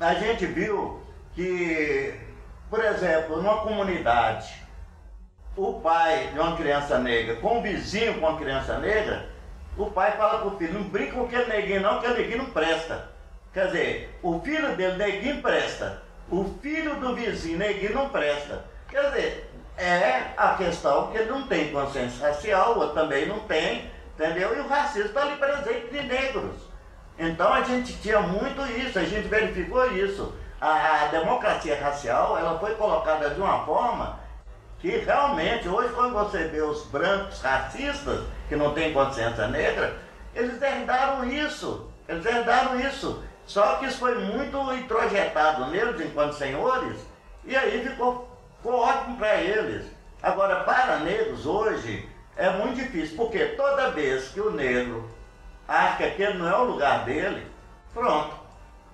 [0.00, 1.02] a gente viu
[1.34, 2.18] que,
[2.70, 4.60] por exemplo, numa comunidade,
[5.56, 9.28] o pai de uma criança negra com um vizinho com uma criança negra,
[9.82, 12.38] o pai fala para o filho, não brinca com aquele neguinho não, que o neguinho
[12.38, 13.08] não presta.
[13.52, 16.02] Quer dizer, o filho dele, neguinho, presta.
[16.30, 18.64] O filho do vizinho, neguinho, não presta.
[18.88, 23.40] Quer dizer, é a questão que ele não tem consciência racial, o outro também não
[23.40, 24.56] tem, entendeu?
[24.56, 26.56] E o racismo está ali presente de negros.
[27.18, 30.34] Então a gente tinha muito isso, a gente verificou isso.
[30.60, 34.19] A, a democracia racial ela foi colocada de uma forma
[34.80, 39.96] que realmente, hoje quando você vê os brancos racistas, que não têm consciência negra,
[40.34, 43.22] eles herdaram isso, eles herdaram isso.
[43.46, 46.98] Só que isso foi muito introjetado neles enquanto senhores,
[47.44, 49.86] e aí ficou, ficou ótimo para eles.
[50.22, 55.08] Agora, para negros hoje, é muito difícil, porque toda vez que o negro
[55.66, 57.46] acha que aquele não é o lugar dele,
[57.92, 58.34] pronto.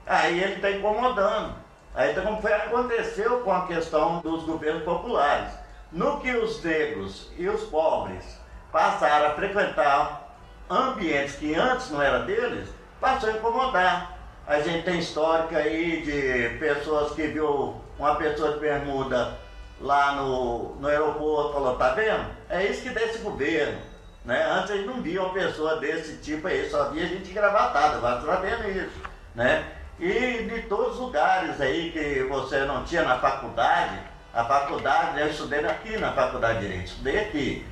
[0.06, 1.54] Aí ele está incomodando.
[1.94, 5.65] Aí então, como foi, aconteceu com a questão dos governos populares.
[5.96, 8.22] No que os negros e os pobres
[8.70, 10.36] passaram a frequentar
[10.68, 12.68] ambientes que antes não era deles,
[13.00, 14.18] passou a incomodar.
[14.46, 19.38] A gente tem histórica aí de pessoas que viu uma pessoa de bermuda
[19.80, 22.26] lá no, no aeroporto, falou, tá vendo?
[22.50, 23.78] É isso que dá esse governo.
[24.22, 24.44] Né?
[24.50, 28.68] Antes gente não via uma pessoa desse tipo aí, só via gente gravatada, está vendo
[28.68, 29.00] isso.
[29.34, 29.64] Né?
[29.98, 33.98] E de todos os lugares aí que você não tinha na faculdade,
[34.36, 37.66] a faculdade, eu estudei aqui na faculdade de Direito, estudei aqui.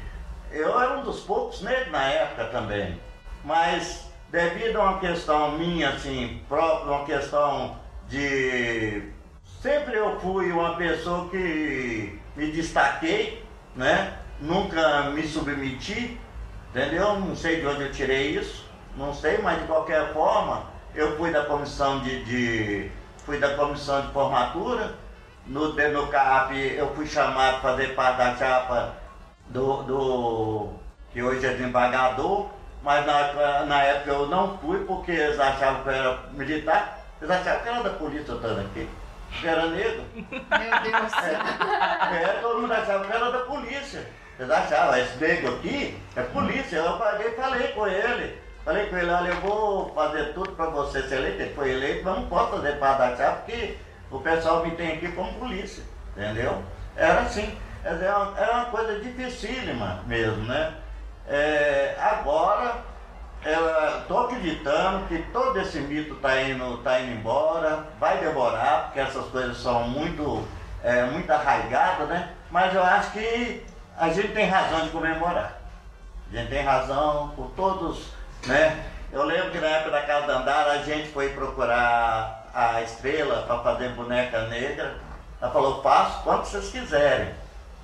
[0.51, 2.99] Eu era um dos poucos negros na época também,
[3.45, 7.77] mas devido a uma questão minha, assim, própria, uma questão
[8.09, 9.13] de.
[9.61, 13.45] Sempre eu fui uma pessoa que me destaquei,
[13.77, 14.15] né?
[14.41, 16.19] Nunca me submeti,
[16.71, 17.21] Entendeu?
[17.21, 18.65] Não sei de onde eu tirei isso,
[18.97, 24.01] não sei, mas de qualquer forma, eu fui da comissão de, de fui da comissão
[24.01, 24.93] de formatura,
[25.47, 28.95] no, no CAP eu fui chamado para fazer parte da chapa
[29.49, 30.69] do, do
[31.13, 32.49] que hoje é desembargador,
[32.83, 37.31] mas na, na época eu não fui porque eles achavam que eu era militar, eles
[37.31, 38.89] achavam que eu era da polícia eu estando aqui.
[39.41, 40.05] Que era negro.
[40.15, 41.13] Meu Deus.
[41.25, 44.07] É, é, todo mundo achava que era da polícia.
[44.37, 46.77] Vocês achavam, esse nego aqui é polícia.
[46.77, 48.39] Eu paguei e falei com ele.
[48.65, 51.43] Falei com ele, olha, eu vou fazer tudo para você ser eleito.
[51.43, 53.77] Ele foi eleito, mas não posso fazer para dar chave porque
[54.11, 55.83] o pessoal me tem aqui como polícia.
[56.17, 56.63] Entendeu?
[56.97, 57.59] Era assim.
[57.85, 60.75] Era uma, coisa dificílima mesmo, né?
[61.29, 62.77] É, agora,
[64.01, 69.27] estou acreditando que todo esse mito está indo, tá indo embora, vai demorar, porque essas
[69.27, 70.47] coisas são muito,
[70.83, 72.31] é, muito arraigadas, né?
[72.51, 73.67] Mas eu acho que
[73.99, 75.61] a gente tem razão de comemorar.
[76.33, 78.13] A gente tem razão por todos,
[78.47, 78.83] né?
[79.13, 83.43] Eu lembro que na época da Casa da Andara a gente foi procurar a estrela
[83.43, 84.95] para fazer boneca negra.
[85.41, 87.35] Ela falou, faço quanto vocês quiserem.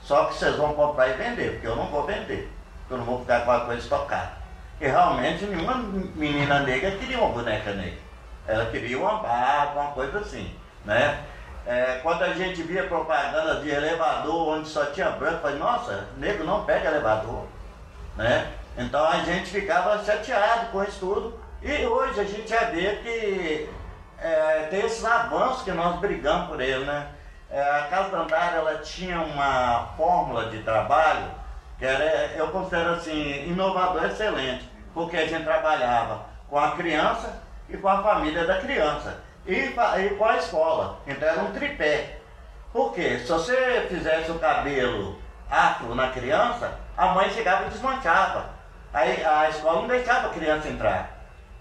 [0.02, 2.50] Só que vocês vão comprar e vender, porque eu não vou vender.
[2.88, 4.32] Eu não vou ficar com a coisa estocada.
[4.80, 5.74] E realmente nenhuma
[6.14, 7.98] menina negra queria uma boneca negra.
[8.46, 10.54] Ela queria uma barba, uma coisa assim.
[10.84, 11.22] Né?
[11.66, 16.44] É, quando a gente via propaganda de elevador onde só tinha branco, falei, nossa, negro
[16.44, 17.44] não pega elevador.
[18.16, 18.50] Né?
[18.78, 21.38] Então a gente ficava chateado com isso tudo.
[21.62, 23.68] E hoje a gente já vê que
[24.22, 27.08] é, tem esses avanços que nós brigamos por ele, né?
[27.50, 31.26] É, a Casa Dandara, ela tinha uma fórmula de trabalho
[31.78, 37.76] que era, eu considero assim, inovador excelente, porque a gente trabalhava com a criança e
[37.76, 40.98] com a família da criança e, e com a escola.
[41.06, 42.18] Então era um tripé.
[42.72, 43.18] Por quê?
[43.18, 45.18] Se você fizesse o cabelo
[45.50, 48.50] afro na criança, a mãe chegava e desmanchava.
[48.92, 51.19] Aí a escola não deixava a criança entrar.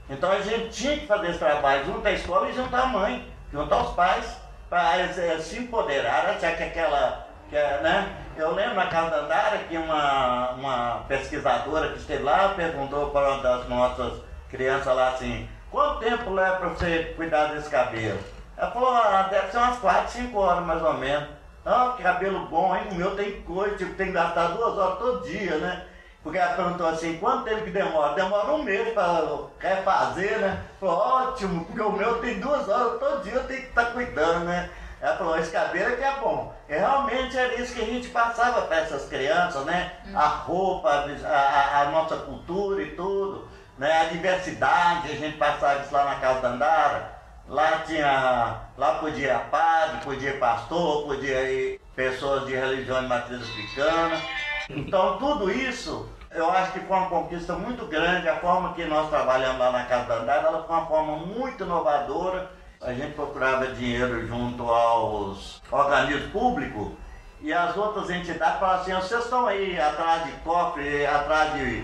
[0.09, 3.31] Então a gente tinha que fazer esse trabalho junto à escola e junto à mãe,
[3.53, 4.37] junto aos pais,
[4.69, 7.27] para eles se empoderar, achar que aquela.
[7.49, 8.15] Que, né?
[8.37, 13.33] Eu lembro na casa da Andara que uma, uma pesquisadora que esteve lá perguntou para
[13.33, 14.13] uma das nossas
[14.49, 18.19] crianças lá assim, quanto tempo leva para você cuidar desse cabelo?
[18.55, 21.29] Ela falou, ah, deve ser umas 4, 5 horas mais ou menos.
[21.65, 22.87] Ah, que cabelo bom, hein?
[22.91, 25.85] O meu tem coisa, tipo, tem que gastar duas horas todo dia, né?
[26.23, 28.13] Porque ela perguntou assim, quanto tempo que demora?
[28.13, 30.61] Demora um mês para refazer, né?
[30.79, 33.91] Falou, ótimo, porque o meu tem duas horas todo dia, eu tenho que estar tá
[33.91, 34.69] cuidando, né?
[35.01, 36.53] Ela falou, esse cabelo aqui é bom.
[36.67, 39.93] E realmente era isso que a gente passava para essas crianças, né?
[40.13, 44.01] A roupa, a, a, a, nossa cultura e tudo, né?
[44.01, 47.19] A diversidade, a gente passava isso lá na casa da Andara.
[47.47, 54.21] Lá tinha, lá podia padre, podia pastor, podia ir pessoas de religião de matriz africana.
[54.69, 58.29] Então, tudo isso, eu acho que foi uma conquista muito grande.
[58.29, 61.63] A forma que nós trabalhamos lá na Casa da Andada, ela foi uma forma muito
[61.63, 62.51] inovadora.
[62.79, 66.93] A gente procurava dinheiro junto aos organismos públicos
[67.41, 71.83] e as outras entidades falavam assim, vocês estão aí atrás de cofre, atrás de,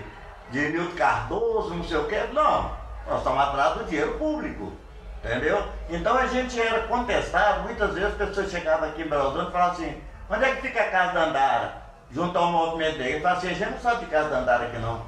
[0.50, 2.20] de Nilton Cardoso, não sei o quê.
[2.32, 2.70] Não,
[3.06, 4.72] nós estamos atrás do dinheiro público.
[5.24, 5.66] Entendeu?
[5.90, 9.52] Então a gente era contestado, muitas vezes as pessoas chegavam aqui em Belo Horizonte e
[9.52, 11.85] falavam assim, onde é que fica a Casa da Andara?
[12.16, 13.20] Junto ao movimento negro.
[13.20, 15.02] Falaram assim, a gente não sabe de casa de andar aqui não.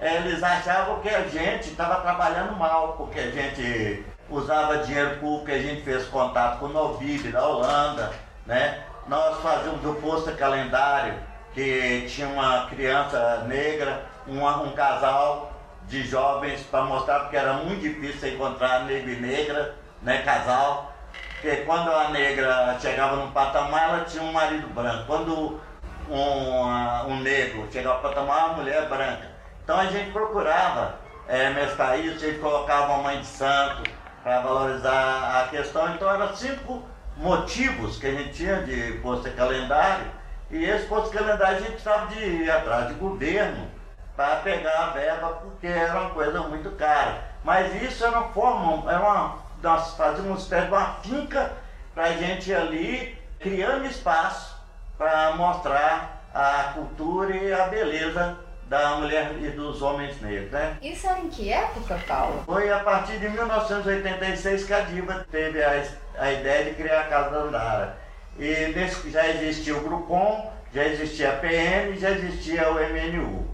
[0.00, 5.58] Eles achavam que a gente estava trabalhando mal, porque a gente usava dinheiro público, a
[5.58, 8.12] gente fez contato com o Novib da Holanda,
[8.46, 8.84] né?
[9.08, 11.14] Nós fazíamos o posto calendário,
[11.52, 15.52] que tinha uma criança negra, uma, um casal
[15.88, 20.92] de jovens para mostrar porque era muito difícil encontrar negro e negra, né, casal.
[21.40, 25.04] Porque quando a negra chegava num patamar, ela tinha um marido branco.
[25.06, 25.60] Quando
[26.08, 29.28] um, um negro, chegava para tomar uma mulher branca.
[29.62, 33.82] Então a gente procurava é, mesclar isso, a gente colocava uma mãe de santo
[34.22, 35.94] para valorizar a questão.
[35.94, 36.82] Então eram cinco
[37.16, 40.06] motivos que a gente tinha de posto calendário.
[40.50, 43.68] E esse posto calendário a gente precisava de ir atrás de governo
[44.16, 47.24] para pegar a verba, porque era uma coisa muito cara.
[47.42, 51.52] Mas isso era uma forma, era uma, nós fazíamos uma espécie de uma finca
[51.94, 54.53] para a gente ir ali criando espaço
[54.96, 58.36] para mostrar a cultura e a beleza
[58.68, 60.76] da mulher e dos homens negros, né?
[60.82, 62.42] Isso era em que época, Paulo?
[62.46, 65.84] Foi a partir de 1986 que a Diva teve a,
[66.18, 67.98] a ideia de criar a Casa da Andara.
[68.38, 73.48] E nesse, já existia o Grupom, já existia a PM, já existia o MNU.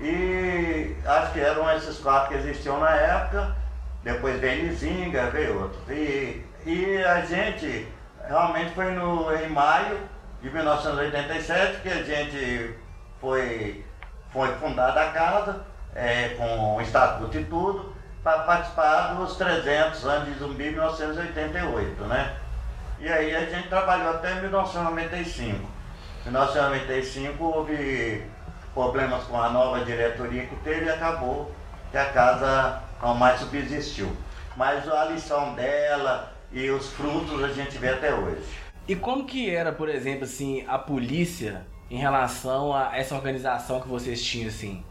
[0.00, 3.56] E acho que eram esses quatro que existiam na época,
[4.02, 5.82] depois veio Nizinga, veio outros.
[5.88, 7.86] E, e a gente
[8.26, 9.98] realmente foi no, em maio
[10.44, 12.74] de 1987 que a gente
[13.18, 13.82] foi,
[14.30, 15.64] foi fundada a casa,
[15.94, 22.36] é, com o estatuto e tudo, para participar dos 300 anos de Zumbi 1988, né?
[23.00, 25.66] E aí a gente trabalhou até 1995.
[26.26, 28.22] Em 1995 houve
[28.74, 31.50] problemas com a nova diretoria que teve e acabou
[31.90, 34.14] que a casa não mais subsistiu.
[34.58, 38.63] Mas a lição dela e os frutos a gente vê até hoje.
[38.86, 43.88] E como que era, por exemplo, assim, a polícia em relação a essa organização que
[43.88, 44.84] vocês tinham, assim?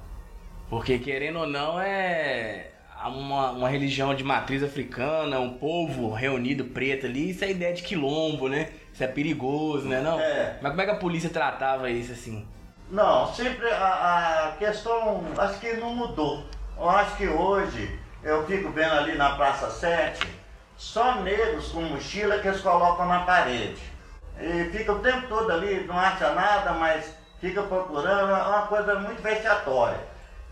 [0.70, 2.72] Porque querendo ou não, é
[3.06, 7.84] uma, uma religião de matriz africana, um povo reunido preto ali, isso é ideia de
[7.84, 8.70] quilombo, né?
[8.92, 10.02] Isso é perigoso, né?
[10.02, 10.20] Não?
[10.20, 10.58] É.
[10.62, 12.48] Mas como é que a polícia tratava isso assim?
[12.90, 16.44] Não, sempre a, a questão acho que não mudou.
[16.78, 20.26] Eu acho que hoje eu fico vendo ali na Praça 7,
[20.84, 23.82] só negros com mochila que eles colocam na parede.
[24.40, 28.96] E fica o tempo todo ali, não acha nada, mas fica procurando, é uma coisa
[28.96, 29.98] muito vexatória.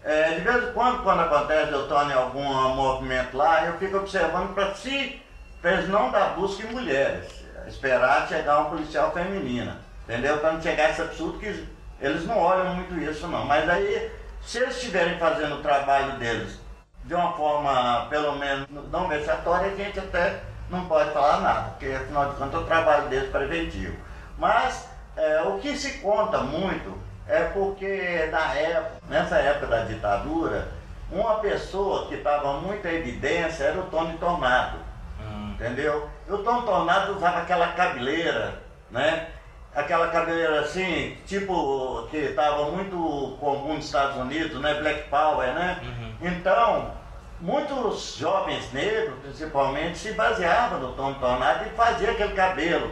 [0.04, 2.44] É, de vez em quando, quando acontece, eu estou em algum
[2.76, 5.22] movimento lá, eu fico observando para si,
[5.64, 7.28] eles não dar busca em mulheres,
[7.68, 10.38] esperar chegar uma policial feminina, entendeu?
[10.38, 11.68] Para não chegar esse absurdo que
[12.00, 13.46] eles não olham muito isso não.
[13.46, 14.10] Mas aí,
[14.42, 16.58] se eles estiverem fazendo o trabalho deles
[17.04, 20.40] de uma forma, pelo menos, não vexatória, a gente até
[20.70, 23.98] não pode falar nada, porque afinal de contas é o trabalho deles preventivo.
[24.38, 26.98] Mas é, o que se conta muito
[27.28, 30.68] é porque na época, nessa época da ditadura,
[31.12, 34.78] uma pessoa que estava muito em evidência era o Tony Tornado.
[35.20, 35.52] Hum.
[35.54, 36.10] Entendeu?
[36.28, 39.28] E o Tony Tornado usava aquela cabeleira, né?
[39.74, 44.74] Aquela cabeleira assim, tipo, que estava muito comum nos Estados Unidos, né?
[44.82, 45.80] Black Power, né?
[45.82, 46.28] Uhum.
[46.28, 46.92] Então,
[47.40, 52.92] muitos jovens negros, principalmente, se baseavam no Tony Tornado e faziam aquele cabelo.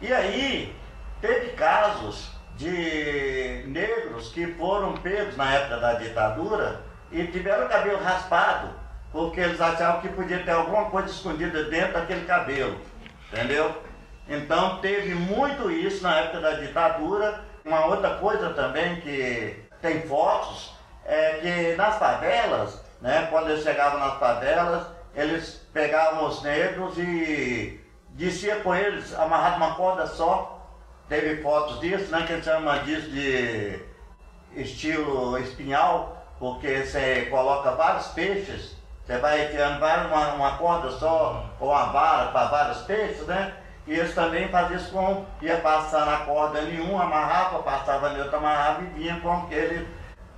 [0.00, 0.74] E aí,
[1.20, 8.02] teve casos de negros que foram pegos na época da ditadura e tiveram o cabelo
[8.02, 8.68] raspado,
[9.10, 12.76] porque eles achavam que podia ter alguma coisa escondida dentro daquele cabelo,
[13.32, 13.74] entendeu?
[14.30, 17.44] Então teve muito isso na época da ditadura.
[17.64, 20.72] Uma outra coisa também que tem fotos
[21.04, 27.78] é que nas favelas, né, quando eles chegavam nas favelas, eles pegavam os negros e
[28.10, 30.60] descia com eles amarrado uma corda só
[31.10, 33.80] teve fotos disso, né, que chama disso de
[34.54, 41.70] estilo espinhal, porque você coloca vários peixes, você vai enfiando uma, uma corda só, ou
[41.70, 43.54] uma vara para vários peixes, né?
[43.90, 48.36] E eles também faziam isso com, ia passar na corda nenhuma, amarrava, passava em outra,
[48.36, 49.84] amarrava e vinha com aquele.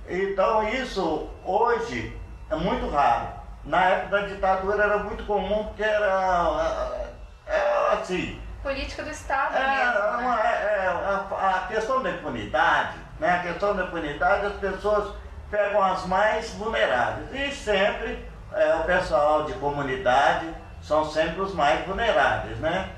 [0.09, 3.27] Então isso hoje é muito raro.
[3.63, 7.11] Na época da ditadura era muito comum porque era,
[7.45, 10.17] era assim, política do Estado é, mesmo.
[10.17, 10.41] Né?
[10.43, 13.35] É, é, a, a, questão da impunidade, né?
[13.35, 15.13] A questão da impunidade, as pessoas
[15.51, 17.31] pegam as mais vulneráveis.
[17.31, 20.47] E sempre é, o pessoal de comunidade
[20.81, 22.89] são sempre os mais vulneráveis, né?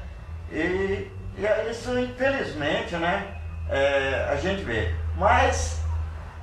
[0.51, 3.35] E, e é isso, infelizmente, né?
[3.69, 4.93] É, a gente vê.
[5.15, 5.81] Mas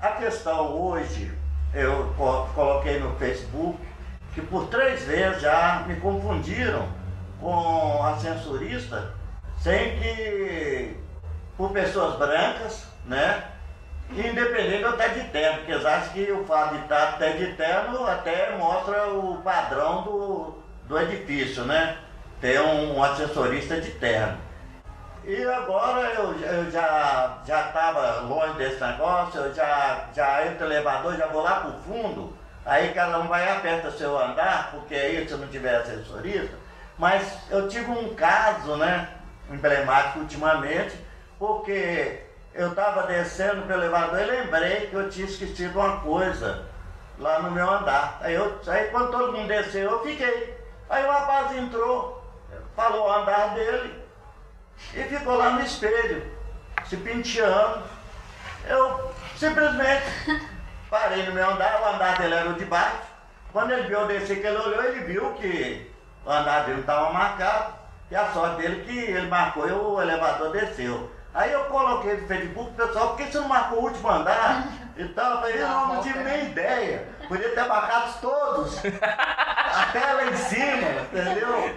[0.00, 1.30] a questão hoje,
[1.74, 2.12] eu
[2.55, 3.78] coloquei no Facebook,
[4.34, 6.88] que por três vezes já me confundiram
[7.40, 9.12] com a censurista
[9.62, 10.96] sem que
[11.57, 13.44] por pessoas brancas, né?
[14.11, 18.07] Independente até de terno, porque eles acham que o fato de estar até de terno
[18.07, 21.96] até mostra o padrão do, do edifício, né?
[22.43, 24.36] Ter um, assessorista de terno.
[25.24, 31.16] E agora eu, eu já estava longe desse negócio, eu já, já entro no elevador,
[31.16, 32.36] já vou lá para o fundo,
[32.66, 36.57] aí cada um vai aperta seu andar, porque aí se não tiver assessorista,
[36.99, 39.09] mas eu tive um caso, né,
[39.49, 40.97] emblemático ultimamente,
[41.38, 42.22] porque
[42.55, 46.66] eu estava descendo pelo elevador e lembrei que eu tinha esquecido uma coisa
[47.18, 48.18] lá no meu andar.
[48.20, 50.57] Aí, eu, aí quando todo mundo desceu, eu fiquei.
[50.90, 52.21] Aí o rapaz entrou,
[52.76, 54.02] falou o andar dele
[54.94, 56.30] e ficou lá no espelho,
[56.84, 57.82] se penteando.
[58.68, 60.04] Eu simplesmente
[60.90, 63.12] parei no meu andar, o andar dele era o de baixo.
[63.52, 65.90] Quando ele viu eu descer, que ele olhou, ele viu que
[66.24, 67.74] o andar dele estava marcado,
[68.10, 71.10] e a sorte dele que ele marcou e o elevador desceu.
[71.34, 74.68] Aí eu coloquei no Facebook, pessoal, por que você não marcou o último andar?
[74.94, 77.08] Então, eu falei, não, não tive nem ideia.
[77.26, 78.76] Podia ter marcado todos.
[79.93, 81.76] Até lá em cima, entendeu?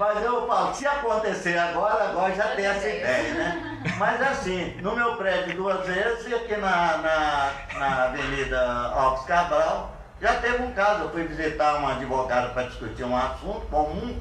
[0.00, 3.80] Mas eu falo, se acontecer agora, agora já tem essa ideia, né?
[3.98, 8.60] Mas assim, no meu prédio duas vezes e aqui na, na, na Avenida
[8.96, 13.64] Alves Cabral, já teve um caso, eu fui visitar uma advogada para discutir um assunto
[13.68, 14.20] comum.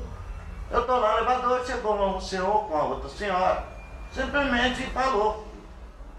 [0.69, 3.63] Eu estou lá no elevador, chegou um senhor com a outra senhora,
[4.13, 5.47] simplesmente falou.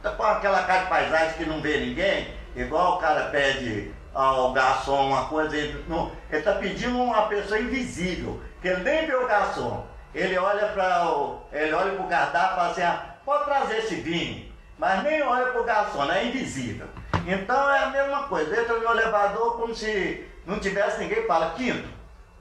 [0.02, 4.52] Tá com aquela cara de paisagem que não vê ninguém, igual o cara pede ao
[4.52, 5.84] garçom uma coisa, ele
[6.30, 9.86] está pedindo uma pessoa invisível, que ele nem vê o garçom.
[10.14, 11.42] Ele olha para o.
[11.52, 15.22] Ele olha para o cardápio e fala assim, ah, pode trazer esse vinho, mas nem
[15.22, 16.88] olha para o garçom, é invisível.
[17.26, 21.88] Então é a mesma coisa, entra no elevador como se não tivesse ninguém, fala quinto,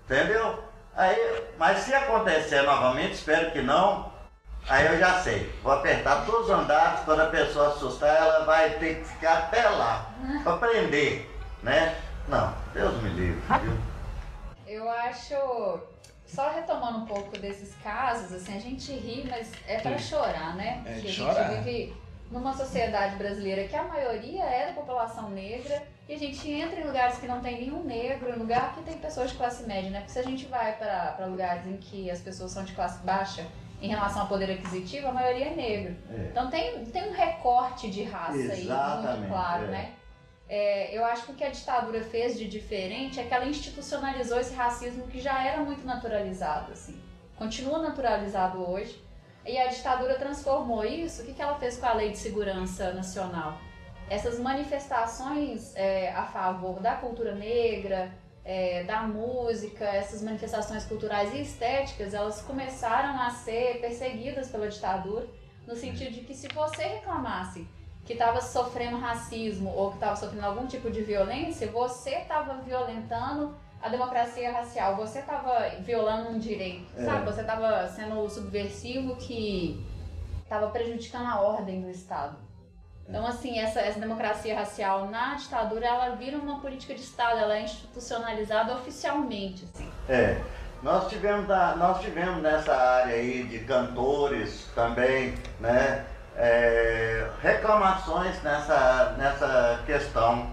[0.05, 0.63] entendeu?
[0.95, 4.11] Aí, mas se acontecer novamente, espero que não,
[4.67, 8.72] aí eu já sei, vou apertar todos os andares, quando a pessoa assustar, ela vai
[8.72, 10.05] ter que ficar até lá,
[10.43, 11.30] para prender,
[11.64, 11.95] né?
[12.28, 13.78] Não, Deus me livre, viu?
[14.68, 15.80] Eu acho,
[16.26, 20.84] só retomando um pouco desses casos, assim, a gente ri, mas é para chorar, né?
[20.86, 21.49] É, Porque a chorar.
[21.49, 21.93] gente vive
[22.32, 26.86] numa sociedade brasileira que a maioria é da população negra e a gente entra em
[26.86, 29.99] lugares que não tem nenhum negro, em lugar que tem pessoas de classe média, né?
[29.99, 33.45] Porque se a gente vai para lugares em que as pessoas são de classe baixa
[33.82, 35.95] em relação ao poder aquisitivo, a maioria é negra.
[36.12, 36.28] É.
[36.30, 39.68] Então tem, tem um recorte de raça aí Exatamente, muito claro, é.
[39.68, 39.93] né?
[40.50, 44.39] É, eu acho que o que a ditadura fez de diferente é que ela institucionalizou
[44.39, 47.00] esse racismo que já era muito naturalizado, assim.
[47.38, 49.00] Continua naturalizado hoje.
[49.45, 51.22] E a ditadura transformou isso.
[51.22, 53.60] O que, que ela fez com a Lei de Segurança Nacional?
[54.10, 58.12] Essas manifestações é, a favor da cultura negra,
[58.43, 65.28] é, da música, essas manifestações culturais e estéticas, elas começaram a ser perseguidas pela ditadura,
[65.68, 67.68] no sentido de que se você reclamasse
[68.10, 73.53] que estava sofrendo racismo ou que estava sofrendo algum tipo de violência, você estava violentando
[73.80, 77.05] a democracia racial, você estava violando um direito, É.
[77.05, 77.24] sabe?
[77.28, 79.86] Você estava sendo o subversivo que
[80.41, 82.36] estava prejudicando a ordem do Estado.
[83.07, 87.57] Então, assim, essa, essa democracia racial na ditadura, ela vira uma política de Estado, ela
[87.57, 89.88] é institucionalizada oficialmente, assim.
[90.10, 90.41] É,
[90.82, 96.07] nós tivemos, da- nós tivemos nessa área aí de cantores também, né,
[96.39, 100.49] é, reclamações nessa, nessa questão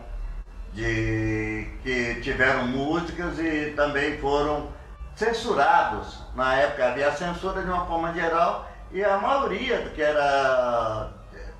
[0.72, 4.68] de que tiveram músicas e também foram
[5.14, 6.18] censurados.
[6.34, 11.11] Na época havia censura de uma forma geral e a maioria que era,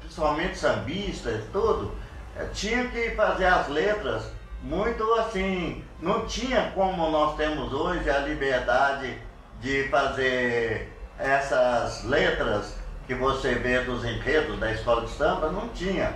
[0.01, 1.95] principalmente sambistas, tudo,
[2.37, 4.25] eh, tinha que fazer as letras
[4.61, 9.19] muito assim, não tinha como nós temos hoje a liberdade
[9.61, 12.75] de fazer essas letras
[13.07, 16.13] que você vê dos enredos da escola de samba, não tinha.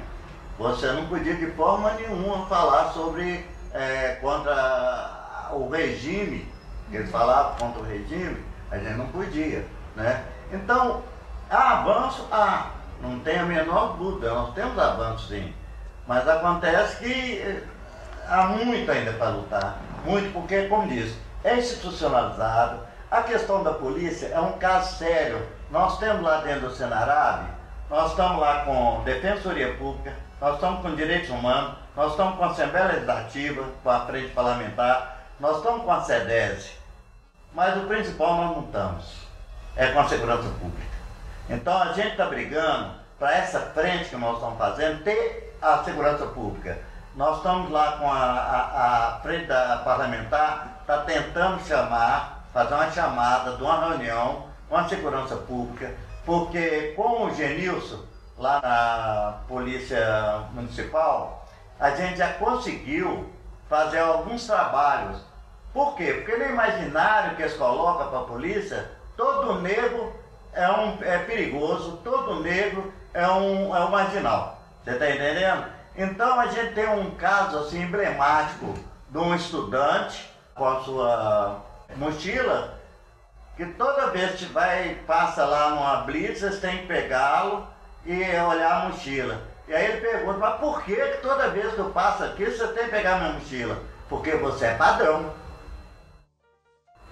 [0.59, 6.47] Você não podia de forma nenhuma falar sobre eh, contra o regime,
[6.91, 9.65] que eles falavam contra o regime, a gente não podia,
[9.97, 10.25] né?
[10.53, 11.03] Então,
[11.49, 12.71] há avanço, há,
[13.01, 15.55] não tem a menor dúvida, nós temos avanço sim.
[16.07, 17.63] Mas acontece que eh,
[18.29, 22.81] há muito ainda para lutar, muito, porque, como disse, é institucionalizado.
[23.11, 25.41] A questão da polícia é um caso sério.
[25.71, 27.47] Nós temos lá dentro do Senarabe,
[27.89, 32.49] nós estamos lá com Defensoria Pública, nós estamos com Direitos Humanos, nós estamos com a
[32.49, 36.73] Assembleia Legislativa, com a Frente Parlamentar, nós estamos com a SEDESE,
[37.55, 39.15] mas o principal nós não estamos,
[39.77, 40.91] é com a Segurança Pública.
[41.49, 46.27] Então a gente está brigando para essa frente que nós estamos fazendo ter a segurança
[46.27, 46.79] pública.
[47.15, 52.91] Nós estamos lá com a, a, a frente da parlamentar, está tentando chamar, fazer uma
[52.91, 55.93] chamada de uma reunião com a segurança pública,
[56.25, 57.99] porque com o Genilson,
[58.39, 61.47] lá na Polícia Municipal,
[61.79, 63.29] a gente já conseguiu
[63.69, 65.19] fazer alguns trabalhos.
[65.75, 66.13] Por quê?
[66.13, 70.13] Porque no imaginário que eles colocam para a polícia, todo negro
[70.53, 74.59] é, um, é perigoso, todo negro é um, é um marginal.
[74.85, 75.65] Você está entendendo?
[75.97, 78.75] Então a gente tem um caso assim emblemático
[79.09, 81.63] de um estudante com a sua
[81.97, 82.80] mochila,
[83.61, 87.69] que toda vez que vai, passa lá numa blitz, eles têm que pegá-lo
[88.07, 89.39] e olhar a mochila.
[89.69, 92.85] E aí ele pergunta, mas por que, toda vez que eu passo aqui você tem
[92.85, 93.83] que pegar minha mochila?
[94.09, 95.35] Porque você é padrão.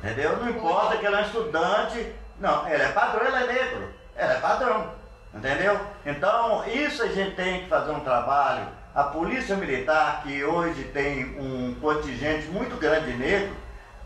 [0.03, 0.38] Entendeu?
[0.38, 2.14] Não importa que ele é estudante.
[2.40, 3.94] Não, ele é padrão, ele é negro.
[4.16, 4.90] Ele é padrão.
[5.34, 5.78] Entendeu?
[6.07, 8.68] Então, isso a gente tem que fazer um trabalho.
[8.94, 13.55] A Polícia Militar, que hoje tem um contingente muito grande de negro,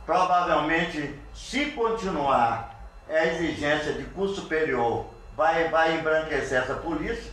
[0.07, 2.75] provavelmente, se continuar
[3.09, 7.33] a exigência de curso superior, vai, vai embranquecer essa polícia,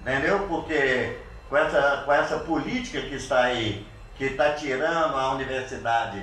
[0.00, 0.46] entendeu?
[0.48, 3.86] Porque com essa, com essa política que está aí,
[4.16, 6.22] que está tirando a universidade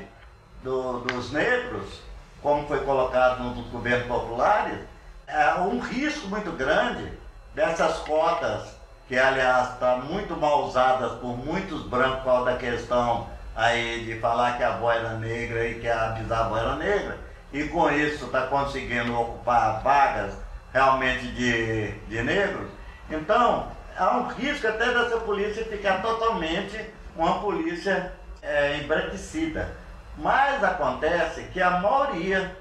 [0.63, 2.01] do- dos negros,
[2.41, 4.79] como foi colocado nos governos populares,
[5.27, 7.11] é um risco muito grande
[7.55, 8.75] dessas cotas,
[9.07, 14.19] que aliás estão muito mal usadas por muitos brancos por causa da questão aí de
[14.19, 17.17] falar que a avó era negra e que a bisavó era negra,
[17.51, 20.33] e com isso está conseguindo ocupar vagas
[20.73, 22.69] realmente de, de negros.
[23.09, 26.83] Então, há um risco até dessa polícia ficar totalmente
[27.15, 29.71] uma polícia é, embranquecida.
[30.17, 32.55] Mas acontece que a maioria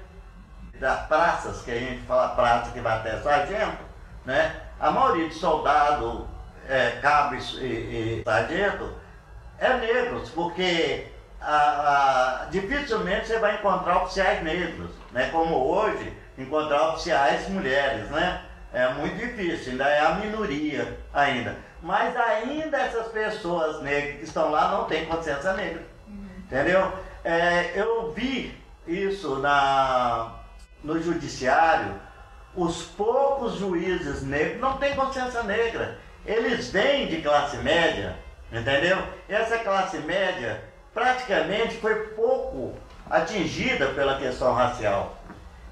[0.79, 3.83] das praças, que a gente fala praça que vai até sargento,
[4.25, 4.55] né?
[4.79, 6.27] A maioria de soldado,
[6.67, 9.02] é, cabo e, e sargento
[9.63, 11.07] é negros, porque
[11.41, 15.29] a- a- dificilmente você vai encontrar oficiais negros, né?
[15.31, 18.41] Como hoje, encontrar oficiais mulheres, né?
[18.73, 21.55] É muito difícil, ainda é a minoria ainda.
[21.81, 25.83] Mas ainda essas pessoas negras que estão lá não têm consciência negra.
[26.45, 26.91] Entendeu?
[27.23, 28.57] É, eu vi
[28.87, 30.31] isso na,
[30.83, 31.93] no judiciário,
[32.55, 35.97] os poucos juízes negros não têm consciência negra.
[36.25, 38.15] Eles vêm de classe média,
[38.59, 38.97] entendeu?
[39.27, 42.73] Essa classe média praticamente foi pouco
[43.09, 45.17] atingida pela questão racial.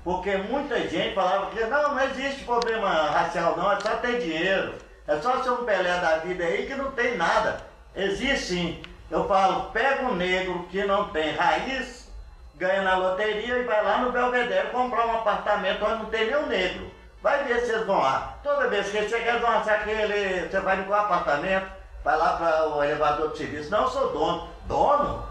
[0.04, 4.74] Porque muita gente falava que não, não existe problema racial não, é só ter dinheiro.
[5.08, 7.62] É só ser um Pelé da vida aí que não tem nada.
[7.96, 8.84] Existe sim.
[9.10, 12.10] Eu falo, pega um negro que não tem raiz,
[12.56, 16.46] ganha na loteria e vai lá no Belvedere comprar um apartamento onde não tem nenhum
[16.46, 16.90] negro.
[17.22, 18.40] Vai ver se eles vão lá.
[18.42, 21.68] Toda vez que eles chegam, eles vão achar ele, você vai no apartamento,
[22.04, 23.72] vai lá para o elevador de serviço.
[23.72, 24.48] Não, eu sou dono.
[24.66, 25.26] Dono?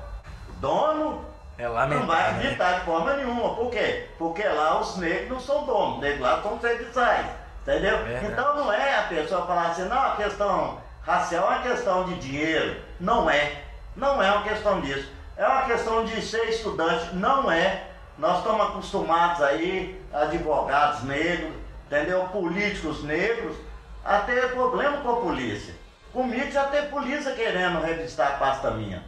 [0.60, 1.24] Dono?
[1.58, 1.98] É lamentável.
[1.98, 3.54] Não vai acreditar de forma nenhuma.
[3.54, 4.08] Por quê?
[4.18, 5.96] Porque lá os negros não são donos.
[5.96, 7.26] Os negros lá são serviçais.
[7.62, 7.98] Entendeu?
[7.98, 8.26] Verdade.
[8.26, 12.14] Então não é a pessoa falar assim, não, a questão racial é uma questão de
[12.16, 12.80] dinheiro.
[12.98, 13.62] Não é.
[13.94, 15.10] Não é uma questão disso.
[15.36, 17.14] É uma questão de ser estudante.
[17.14, 17.88] Não é.
[18.16, 21.52] Nós estamos acostumados aí, advogados negros,
[21.86, 22.24] entendeu?
[22.24, 23.56] Políticos negros,
[24.04, 25.74] a ter problema com a polícia.
[26.12, 29.02] Comigo já tem polícia querendo revistar a pasta minha.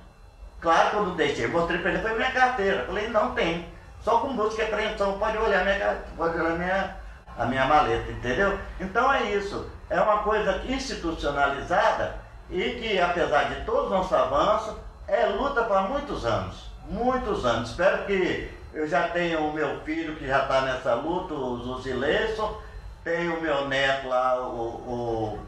[0.60, 2.84] Claro que eu não deixei, mostrei para ele, foi minha carteira.
[2.84, 3.66] Falei, não tem.
[4.04, 6.96] Só com busca e apreensão pode olhar minha pode olhar minha,
[7.36, 8.58] a minha maleta, entendeu?
[8.80, 9.68] Então é isso.
[9.90, 12.14] É uma coisa institucionalizada
[12.48, 14.76] e que, apesar de todos os nossos avanços,
[15.08, 16.70] é luta para muitos anos.
[16.88, 17.70] Muitos anos.
[17.70, 22.60] Espero que eu já tenha o meu filho que já está nessa luta, o Zuzileison,
[23.04, 25.38] tenho o meu neto lá, o, o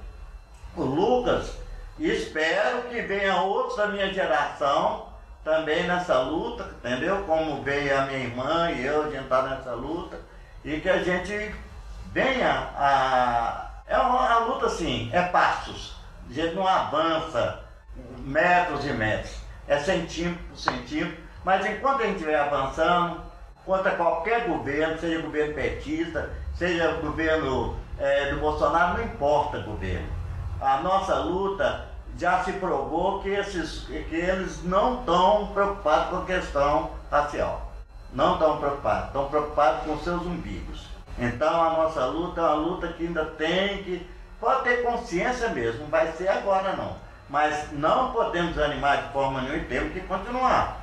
[0.77, 1.57] Lucas,
[1.99, 5.07] espero que venha outros da minha geração
[5.45, 7.22] também nessa luta, entendeu?
[7.25, 10.18] Como veio a minha irmã e eu, a gente nessa luta,
[10.64, 11.55] e que a gente
[12.12, 13.70] venha a.
[13.87, 15.97] É uma, luta assim, é passos.
[16.29, 17.62] A gente não avança
[18.20, 19.37] metros e metros.
[19.68, 21.22] É centímetro por centímetro.
[21.45, 23.20] Mas enquanto a gente estiver avançando,
[23.66, 30.09] contra qualquer governo, seja governo petista, seja governo é, do Bolsonaro, não importa governo.
[30.61, 31.88] A nossa luta
[32.18, 37.72] já se provou que, esses, que eles não estão preocupados com a questão racial.
[38.12, 40.86] Não estão preocupados, estão preocupados com seus umbigos.
[41.18, 44.07] Então a nossa luta é uma luta que ainda tem que.
[44.40, 46.96] Pode ter consciência mesmo, não vai ser agora não.
[47.28, 50.80] Mas não podemos animar de forma nenhuma e temos que continuar.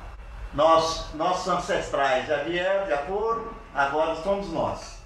[0.52, 5.02] Nós, nossos ancestrais já vieram, já foram, agora somos nós.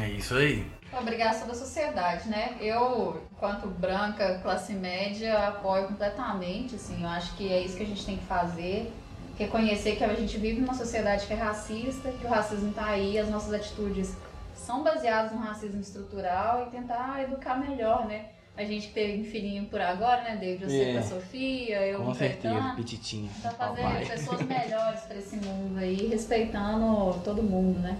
[0.00, 0.70] É isso aí.
[0.92, 2.56] Obrigação da sociedade, né?
[2.60, 7.86] Eu, enquanto branca, classe média, apoio completamente, assim, eu acho que é isso que a
[7.86, 8.90] gente tem que fazer.
[9.38, 13.18] Reconhecer que a gente vive numa sociedade que é racista, que o racismo está aí,
[13.18, 14.16] as nossas atitudes
[14.54, 18.26] são baseadas no racismo estrutural e tentar educar melhor, né?
[18.56, 20.64] A gente teve um filhinho por agora, né, David?
[20.64, 20.92] Você É.
[20.92, 23.28] com a Sofia, eu Com o certeza, petitinha.
[23.42, 24.06] Tá fazendo Papai.
[24.06, 27.98] pessoas melhores para esse mundo aí, respeitando todo mundo, né?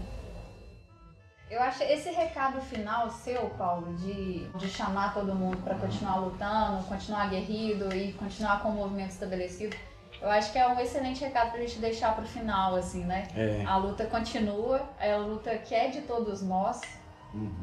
[1.54, 6.82] Eu acho esse recado final seu, Paulo, de, de chamar todo mundo para continuar lutando,
[6.82, 9.76] continuar aguerrido e continuar com o movimento estabelecido,
[10.20, 13.28] eu acho que é um excelente recado pra gente deixar pro final, assim, né?
[13.36, 13.62] É.
[13.68, 16.80] A luta continua, é a luta que é de todos nós,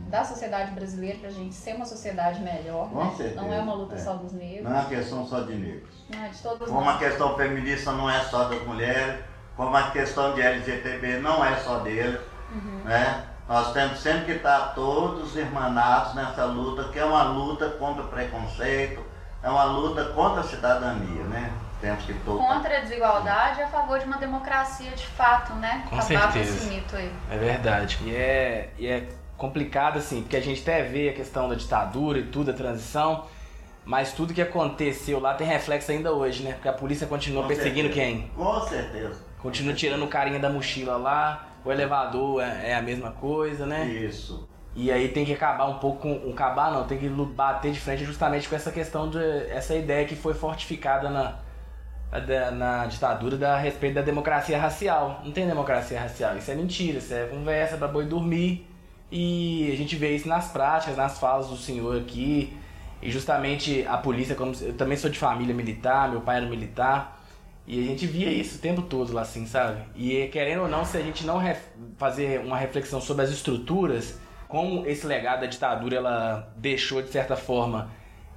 [0.08, 3.14] da sociedade brasileira, pra gente ser uma sociedade melhor, Com né?
[3.18, 3.98] certeza, Não é uma luta é.
[3.98, 5.90] só dos negros, Não é uma questão só de negros.
[6.16, 6.96] não é de todos Como nós.
[6.96, 9.22] a questão feminista não é só das mulheres,
[9.58, 12.22] como a questão de LGTB não é só deles,
[12.54, 12.84] Uhum.
[12.86, 13.28] né?
[13.48, 18.08] Nós temos sempre que estar todos irmanados nessa luta, que é uma luta contra o
[18.08, 19.02] preconceito,
[19.44, 21.52] é uma luta contra a cidadania, né?
[21.82, 22.46] Temos que todos.
[22.46, 25.84] contra a desigualdade e a favor de uma democracia de fato, né?
[25.90, 26.58] Com Acabar com certeza.
[26.58, 27.12] esse mito aí.
[27.30, 27.98] É verdade.
[28.04, 32.20] E é, e é complicado, assim, porque a gente até vê a questão da ditadura
[32.20, 33.26] e tudo, a transição,
[33.84, 36.54] mas tudo que aconteceu lá tem reflexo ainda hoje, né?
[36.54, 38.06] Porque a polícia continua Com perseguindo certeza.
[38.06, 38.28] quem?
[38.36, 39.20] Com certeza.
[39.42, 43.88] Continua tirando o carinha da mochila lá, o elevador é, é a mesma coisa, né?
[43.88, 44.48] Isso.
[44.76, 46.30] E aí tem que acabar um pouco com.
[46.30, 49.20] Um acabar não, tem que bater de frente justamente com essa questão de.
[49.50, 51.36] essa ideia que foi fortificada na,
[52.20, 55.22] da- na ditadura da, a respeito da democracia racial.
[55.24, 58.68] Não tem democracia racial, isso é mentira, isso é conversa pra boi dormir.
[59.12, 62.56] E a gente vê isso nas práticas, nas falas do senhor aqui.
[63.02, 67.21] E justamente a polícia, como eu também sou de família militar, meu pai era militar.
[67.68, 69.84] E a gente via isso o tempo todo lá, assim, sabe?
[69.96, 71.42] E querendo ou não, se a gente não
[71.98, 77.36] fazer uma reflexão sobre as estruturas, como esse legado da ditadura ela deixou, de certa
[77.36, 77.90] forma,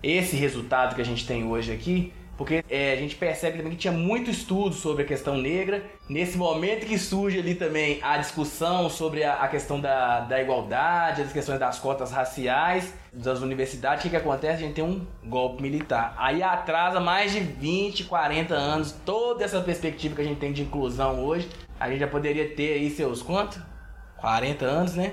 [0.03, 3.79] esse resultado que a gente tem hoje aqui, porque é, a gente percebe também que
[3.79, 5.85] tinha muito estudo sobre a questão negra.
[6.09, 11.23] Nesse momento que surge ali também a discussão sobre a, a questão da, da igualdade,
[11.23, 14.55] as questões das cotas raciais das universidades, o que, que acontece?
[14.55, 16.15] A gente tem um golpe militar.
[16.19, 20.63] Aí atrasa mais de 20, 40 anos toda essa perspectiva que a gente tem de
[20.63, 21.49] inclusão hoje.
[21.79, 23.63] A gente já poderia ter aí seus quanto?
[24.17, 25.13] 40 anos, né?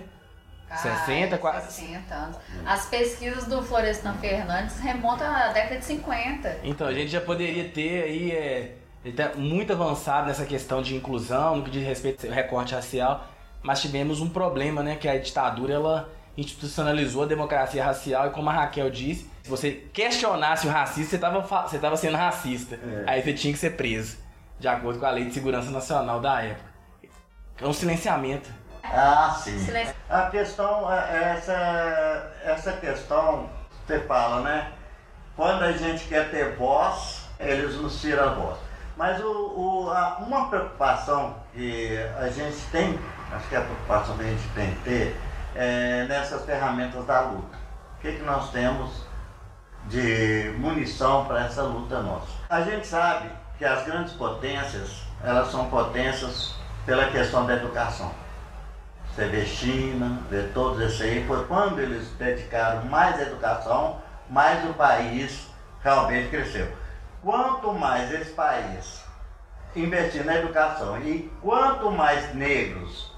[0.78, 1.72] 60, quase.
[1.72, 2.38] 60 anos.
[2.66, 6.60] As pesquisas do Florestan Fernandes remontam à década de 50.
[6.64, 8.32] Então, a gente já poderia ter aí.
[8.32, 12.76] É, ele está muito avançado nessa questão de inclusão, no que diz respeito ao recorte
[12.76, 13.28] racial,
[13.64, 14.96] mas tivemos um problema, né?
[14.96, 19.72] Que a ditadura ela institucionalizou a democracia racial e como a Raquel disse, se você
[19.92, 22.76] questionasse o racismo, você estava você tava sendo racista.
[22.76, 23.04] É.
[23.08, 24.18] Aí você tinha que ser preso,
[24.60, 26.72] de acordo com a Lei de Segurança Nacional da época.
[27.60, 28.50] É um silenciamento.
[28.84, 29.58] Ah, sim.
[29.60, 29.96] Silêncio.
[30.10, 33.50] A questão, é, essa, essa questão,
[33.86, 34.72] você fala, né?
[35.36, 38.58] Quando a gente quer ter voz, eles nos tiram a voz.
[38.98, 43.00] Mas o, o, a, uma preocupação que a gente tem,
[43.32, 45.22] acho que é a preocupação que a gente tem que ter,
[45.56, 47.58] é nessas ferramentas da luta.
[47.98, 49.06] O que, que nós temos
[49.86, 52.28] de munição para essa luta nossa?
[52.50, 56.56] A gente sabe que as grandes potências, elas são potências
[56.86, 58.12] pela questão da educação.
[59.12, 64.74] Você vê China, vê todos esses aí, foi quando eles dedicaram mais educação, mais o
[64.74, 65.50] país
[65.84, 66.72] realmente cresceu.
[67.22, 69.04] Quanto mais esse país
[69.76, 73.12] investir na educação e quanto mais negros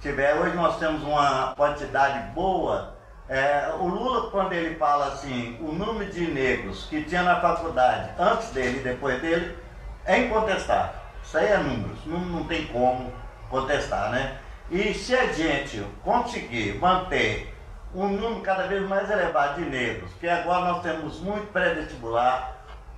[0.00, 2.94] tiver, hoje nós temos uma quantidade boa.
[3.28, 8.10] É, o Lula, quando ele fala assim, o número de negros que tinha na faculdade
[8.18, 9.56] antes dele e depois dele,
[10.04, 10.98] é incontestável.
[11.22, 13.12] Isso aí é números, não, não tem como
[13.50, 14.38] contestar, né?
[14.70, 17.54] E se a gente conseguir manter
[17.94, 22.54] um número cada vez mais elevado de negros, que agora nós temos muito pré-vestibular,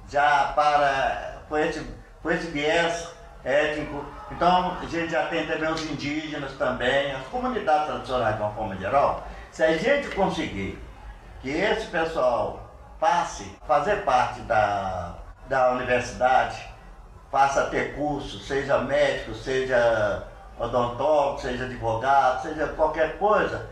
[0.09, 1.87] já para, com esse,
[2.23, 3.09] com esse viés
[3.45, 8.51] étnico, então a gente já tem também os indígenas também, as comunidades tradicionais de uma
[8.51, 10.77] forma geral, se a gente conseguir
[11.41, 12.69] que esse pessoal
[12.99, 15.15] passe a fazer parte da,
[15.49, 16.69] da universidade,
[17.31, 20.27] passe a ter curso, seja médico, seja
[20.61, 23.69] odontólogo, seja advogado, seja qualquer coisa,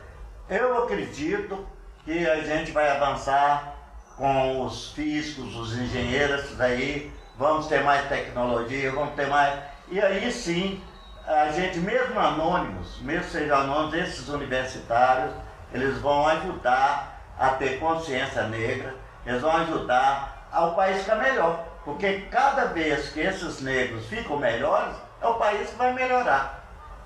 [0.48, 1.66] eu acredito
[2.04, 3.74] que a gente vai avançar
[4.16, 9.60] com os físicos, os engenheiros aí, vamos ter mais tecnologia, vamos ter mais.
[9.88, 10.82] E aí sim,
[11.26, 15.32] a gente, mesmo anônimos, mesmo sejam anônimos, esses universitários,
[15.72, 18.94] eles vão ajudar a ter consciência negra,
[19.26, 21.64] eles vão ajudar ao país ficar melhor.
[21.84, 26.57] Porque cada vez que esses negros ficam melhores, é o país que vai melhorar.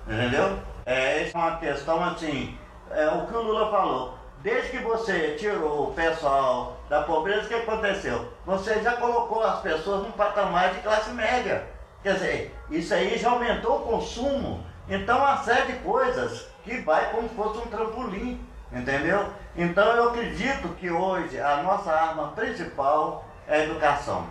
[0.07, 0.59] Entendeu?
[0.85, 2.57] É, é uma questão assim,
[2.91, 4.17] é o que o Lula falou.
[4.41, 8.33] Desde que você tirou o pessoal da pobreza, o que aconteceu?
[8.45, 11.65] Você já colocou as pessoas num patamar de classe média.
[12.03, 14.61] Quer dizer, isso aí já aumentou o consumo.
[14.89, 19.27] Então, uma série de coisas que vai como se fosse um trampolim, entendeu?
[19.55, 24.27] Então, eu acredito que hoje a nossa arma principal é a educação.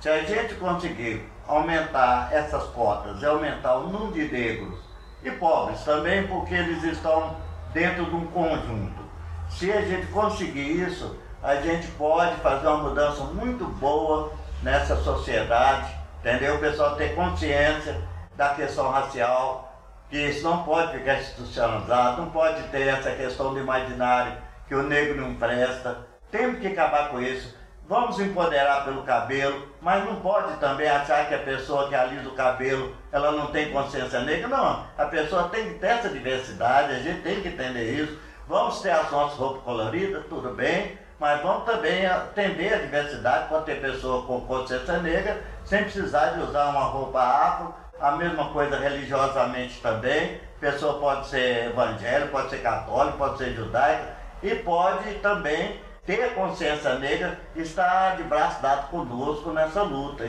[0.00, 4.89] Se a gente conseguir aumentar essas cotas e aumentar o número de negros
[5.22, 7.36] e pobres também, porque eles estão
[7.72, 9.00] dentro de um conjunto.
[9.48, 15.94] Se a gente conseguir isso, a gente pode fazer uma mudança muito boa nessa sociedade,
[16.20, 16.56] entendeu?
[16.56, 18.00] O pessoal ter consciência
[18.36, 19.70] da questão racial,
[20.08, 24.32] que isso não pode ficar institucionalizado, não pode ter essa questão do imaginário
[24.66, 25.98] que o negro não presta.
[26.30, 27.56] Temos que acabar com isso.
[27.90, 32.36] Vamos empoderar pelo cabelo, mas não pode também achar que a pessoa que alisa o
[32.36, 34.46] cabelo, ela não tem consciência negra.
[34.46, 38.16] Não, a pessoa tem que ter essa diversidade, a gente tem que entender isso.
[38.46, 43.64] Vamos ter as nossas roupas coloridas, tudo bem, mas vamos também atender a diversidade, pode
[43.64, 48.78] ter pessoa com consciência negra, sem precisar de usar uma roupa afro, a mesma coisa
[48.78, 50.40] religiosamente também.
[50.58, 54.14] A pessoa pode ser evangélica, pode ser católica, pode ser judaica
[54.44, 60.26] e pode também ter consciência negra está de braço dado conosco nessa luta.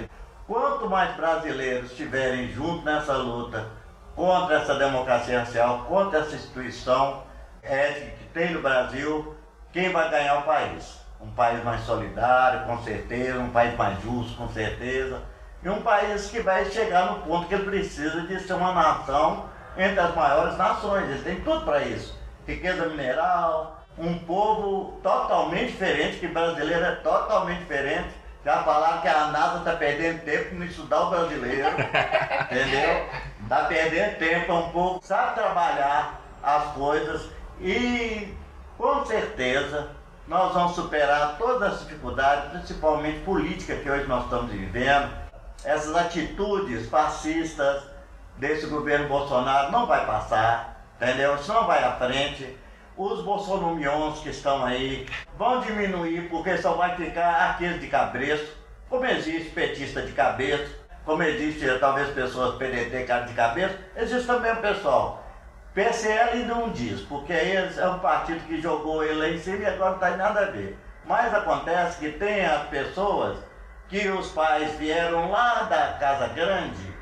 [0.47, 3.67] Quanto mais brasileiros estiverem juntos nessa luta
[4.15, 7.23] contra essa democracia racial, contra essa instituição
[7.63, 9.35] ética que tem no Brasil,
[9.71, 10.99] quem vai ganhar o país?
[11.21, 15.21] Um país mais solidário, com certeza, um país mais justo, com certeza,
[15.63, 19.45] e um país que vai chegar no ponto que ele precisa de ser uma nação
[19.77, 21.09] entre as maiores nações.
[21.09, 22.17] Ele tem tudo para isso:
[22.47, 28.09] riqueza mineral, um povo totalmente diferente, que brasileiro é totalmente diferente.
[28.43, 31.69] Já falaram que a NASA está perdendo tempo em estudar o brasileiro,
[32.49, 33.05] entendeu?
[33.43, 37.29] Está perdendo tempo, é um povo que sabe trabalhar as coisas
[37.59, 38.35] e
[38.77, 39.89] com certeza
[40.27, 45.11] nós vamos superar todas as dificuldades, principalmente política que hoje nós estamos vivendo.
[45.63, 47.83] Essas atitudes fascistas
[48.37, 51.35] desse governo Bolsonaro não vai passar, entendeu?
[51.35, 52.57] Isso não vai à frente.
[53.03, 58.55] Os bolsonomions que estão aí vão diminuir porque só vai ficar aqueles de cabresto,
[58.87, 60.71] como existe petista de cabeça,
[61.03, 65.25] como existe talvez pessoas PDT cara de cabeça, existe também o pessoal
[65.73, 69.65] PCL não diz, porque eles é um partido que jogou ele lá em cima e
[69.65, 70.77] agora não tem nada a ver.
[71.03, 73.39] Mas acontece que tem as pessoas
[73.89, 76.93] que os pais vieram lá da casa grande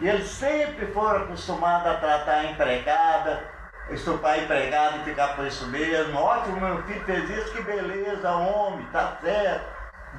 [0.00, 3.51] e eles sempre foram acostumados a tratar a empregada,
[3.90, 6.18] estupar a empregada e ficar por isso mesmo.
[6.18, 9.64] Ótimo, meu filho fez isso, que beleza, homem, tá certo.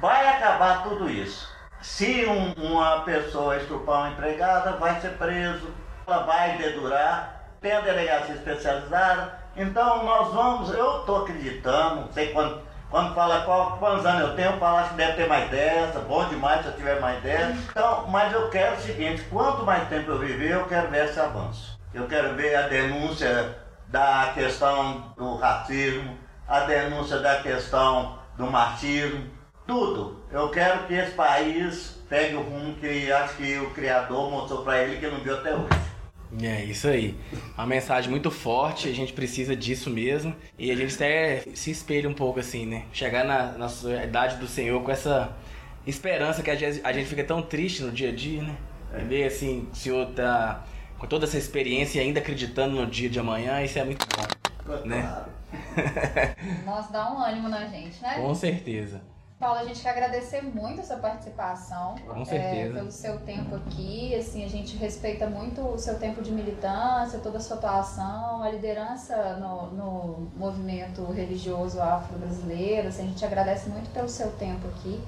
[0.00, 1.52] Vai acabar tudo isso.
[1.80, 5.68] Se um, uma pessoa estupar uma empregada, vai ser preso,
[6.06, 9.38] ela vai dedurar tem a delegacia especializada.
[9.56, 12.60] Então nós vamos, eu estou acreditando, não sei quando,
[12.90, 16.28] quando fala qual, quantos anos eu tenho, eu falo que deve ter mais 10, bom
[16.28, 17.56] demais se eu tiver mais 10.
[17.70, 21.18] Então, mas eu quero o seguinte, quanto mais tempo eu viver, eu quero ver esse
[21.18, 21.73] avanço.
[21.94, 26.18] Eu quero ver a denúncia da questão do racismo,
[26.48, 29.24] a denúncia da questão do machismo,
[29.64, 30.20] tudo.
[30.32, 34.82] Eu quero que esse país pegue o rumo que acho que o Criador mostrou para
[34.82, 35.68] ele que não viu até hoje.
[36.42, 37.16] É isso aí.
[37.56, 40.34] Uma mensagem muito forte, a gente precisa disso mesmo.
[40.58, 42.86] E a gente até se espelha um pouco assim, né?
[42.92, 43.68] Chegar na, na
[44.02, 45.32] idade do Senhor com essa
[45.86, 48.56] esperança que a gente, a gente fica tão triste no dia a dia, né?
[48.92, 48.98] É.
[48.98, 50.64] Ver assim, o Senhor tá
[50.98, 54.26] com toda essa experiência e ainda acreditando no dia de amanhã, isso é muito bom.
[54.64, 54.86] Claro.
[54.86, 55.24] Né?
[56.64, 58.14] Nossa, dá um ânimo na gente, né?
[58.16, 59.00] Com certeza.
[59.38, 61.96] Paulo, a gente quer agradecer muito a sua participação.
[62.06, 62.70] Com certeza.
[62.70, 64.14] É, pelo seu tempo aqui.
[64.14, 68.50] Assim, a gente respeita muito o seu tempo de militância, toda a sua atuação, a
[68.50, 72.88] liderança no, no movimento religioso afro-brasileiro.
[72.88, 74.98] Assim, a gente agradece muito pelo seu tempo aqui.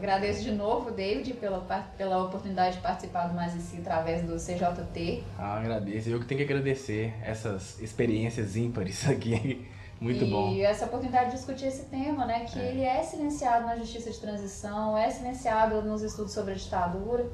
[0.00, 1.60] Agradeço de novo, David, pela,
[1.98, 5.22] pela oportunidade de participar do Mais em Si através do CJT.
[5.38, 6.08] Ah, agradeço.
[6.08, 9.68] Eu que tenho que agradecer essas experiências ímpares aqui
[10.00, 10.52] muito e bom.
[10.52, 12.46] E essa oportunidade de discutir esse tema, né?
[12.46, 12.70] Que é.
[12.70, 17.30] ele é silenciado na justiça de transição, é silenciado nos estudos sobre a ditadura.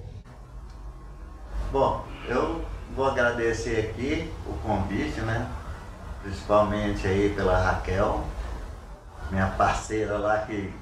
[1.70, 2.64] Bom, eu
[2.96, 5.48] vou agradecer aqui o convite, né?
[6.20, 8.24] Principalmente aí pela Raquel,
[9.30, 10.74] minha parceira lá que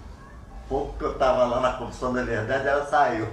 [0.74, 3.28] pouco que eu estava lá na Comissão da Verdade, ela saiu.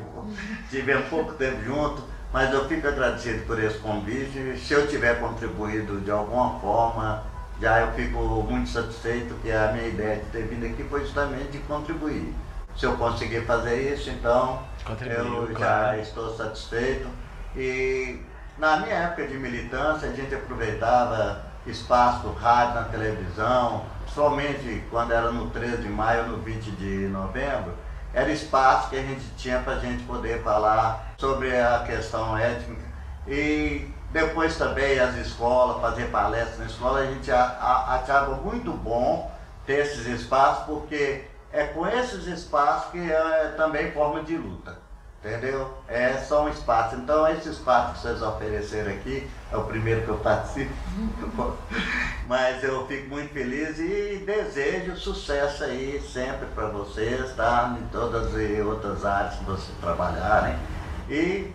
[0.69, 4.59] Tivemos pouco tempo junto, mas eu fico agradecido por esse convite.
[4.59, 7.23] Se eu tiver contribuído de alguma forma,
[7.59, 11.53] já eu fico muito satisfeito que a minha ideia de ter vindo aqui foi justamente
[11.53, 12.31] de contribuir.
[12.77, 14.61] Se eu conseguir fazer isso, então
[15.03, 17.07] eu já estou satisfeito.
[17.55, 18.21] E
[18.59, 23.83] na minha época de militância, a gente aproveitava espaço do rádio na televisão,
[24.13, 27.73] somente quando era no 13 de maio, no 20 de novembro,
[28.13, 32.81] era espaço que a gente tinha para a gente poder falar sobre a questão étnica.
[33.27, 39.31] E depois também as escolas, fazer palestras na escola, a gente achava muito bom
[39.65, 44.77] ter esses espaços, porque é com esses espaços que é também forma de luta.
[45.23, 45.71] Entendeu?
[45.87, 46.95] É só um espaço.
[46.95, 50.73] Então esse espaço que vocês ofereceram aqui, é o primeiro que eu participo.
[52.27, 57.77] Mas eu fico muito feliz e desejo sucesso aí sempre para vocês, tá?
[57.79, 60.55] Em todas as outras áreas que vocês trabalharem.
[61.07, 61.53] E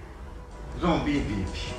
[0.81, 1.75] zumbi vive.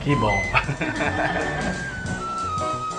[0.00, 0.36] Que bom.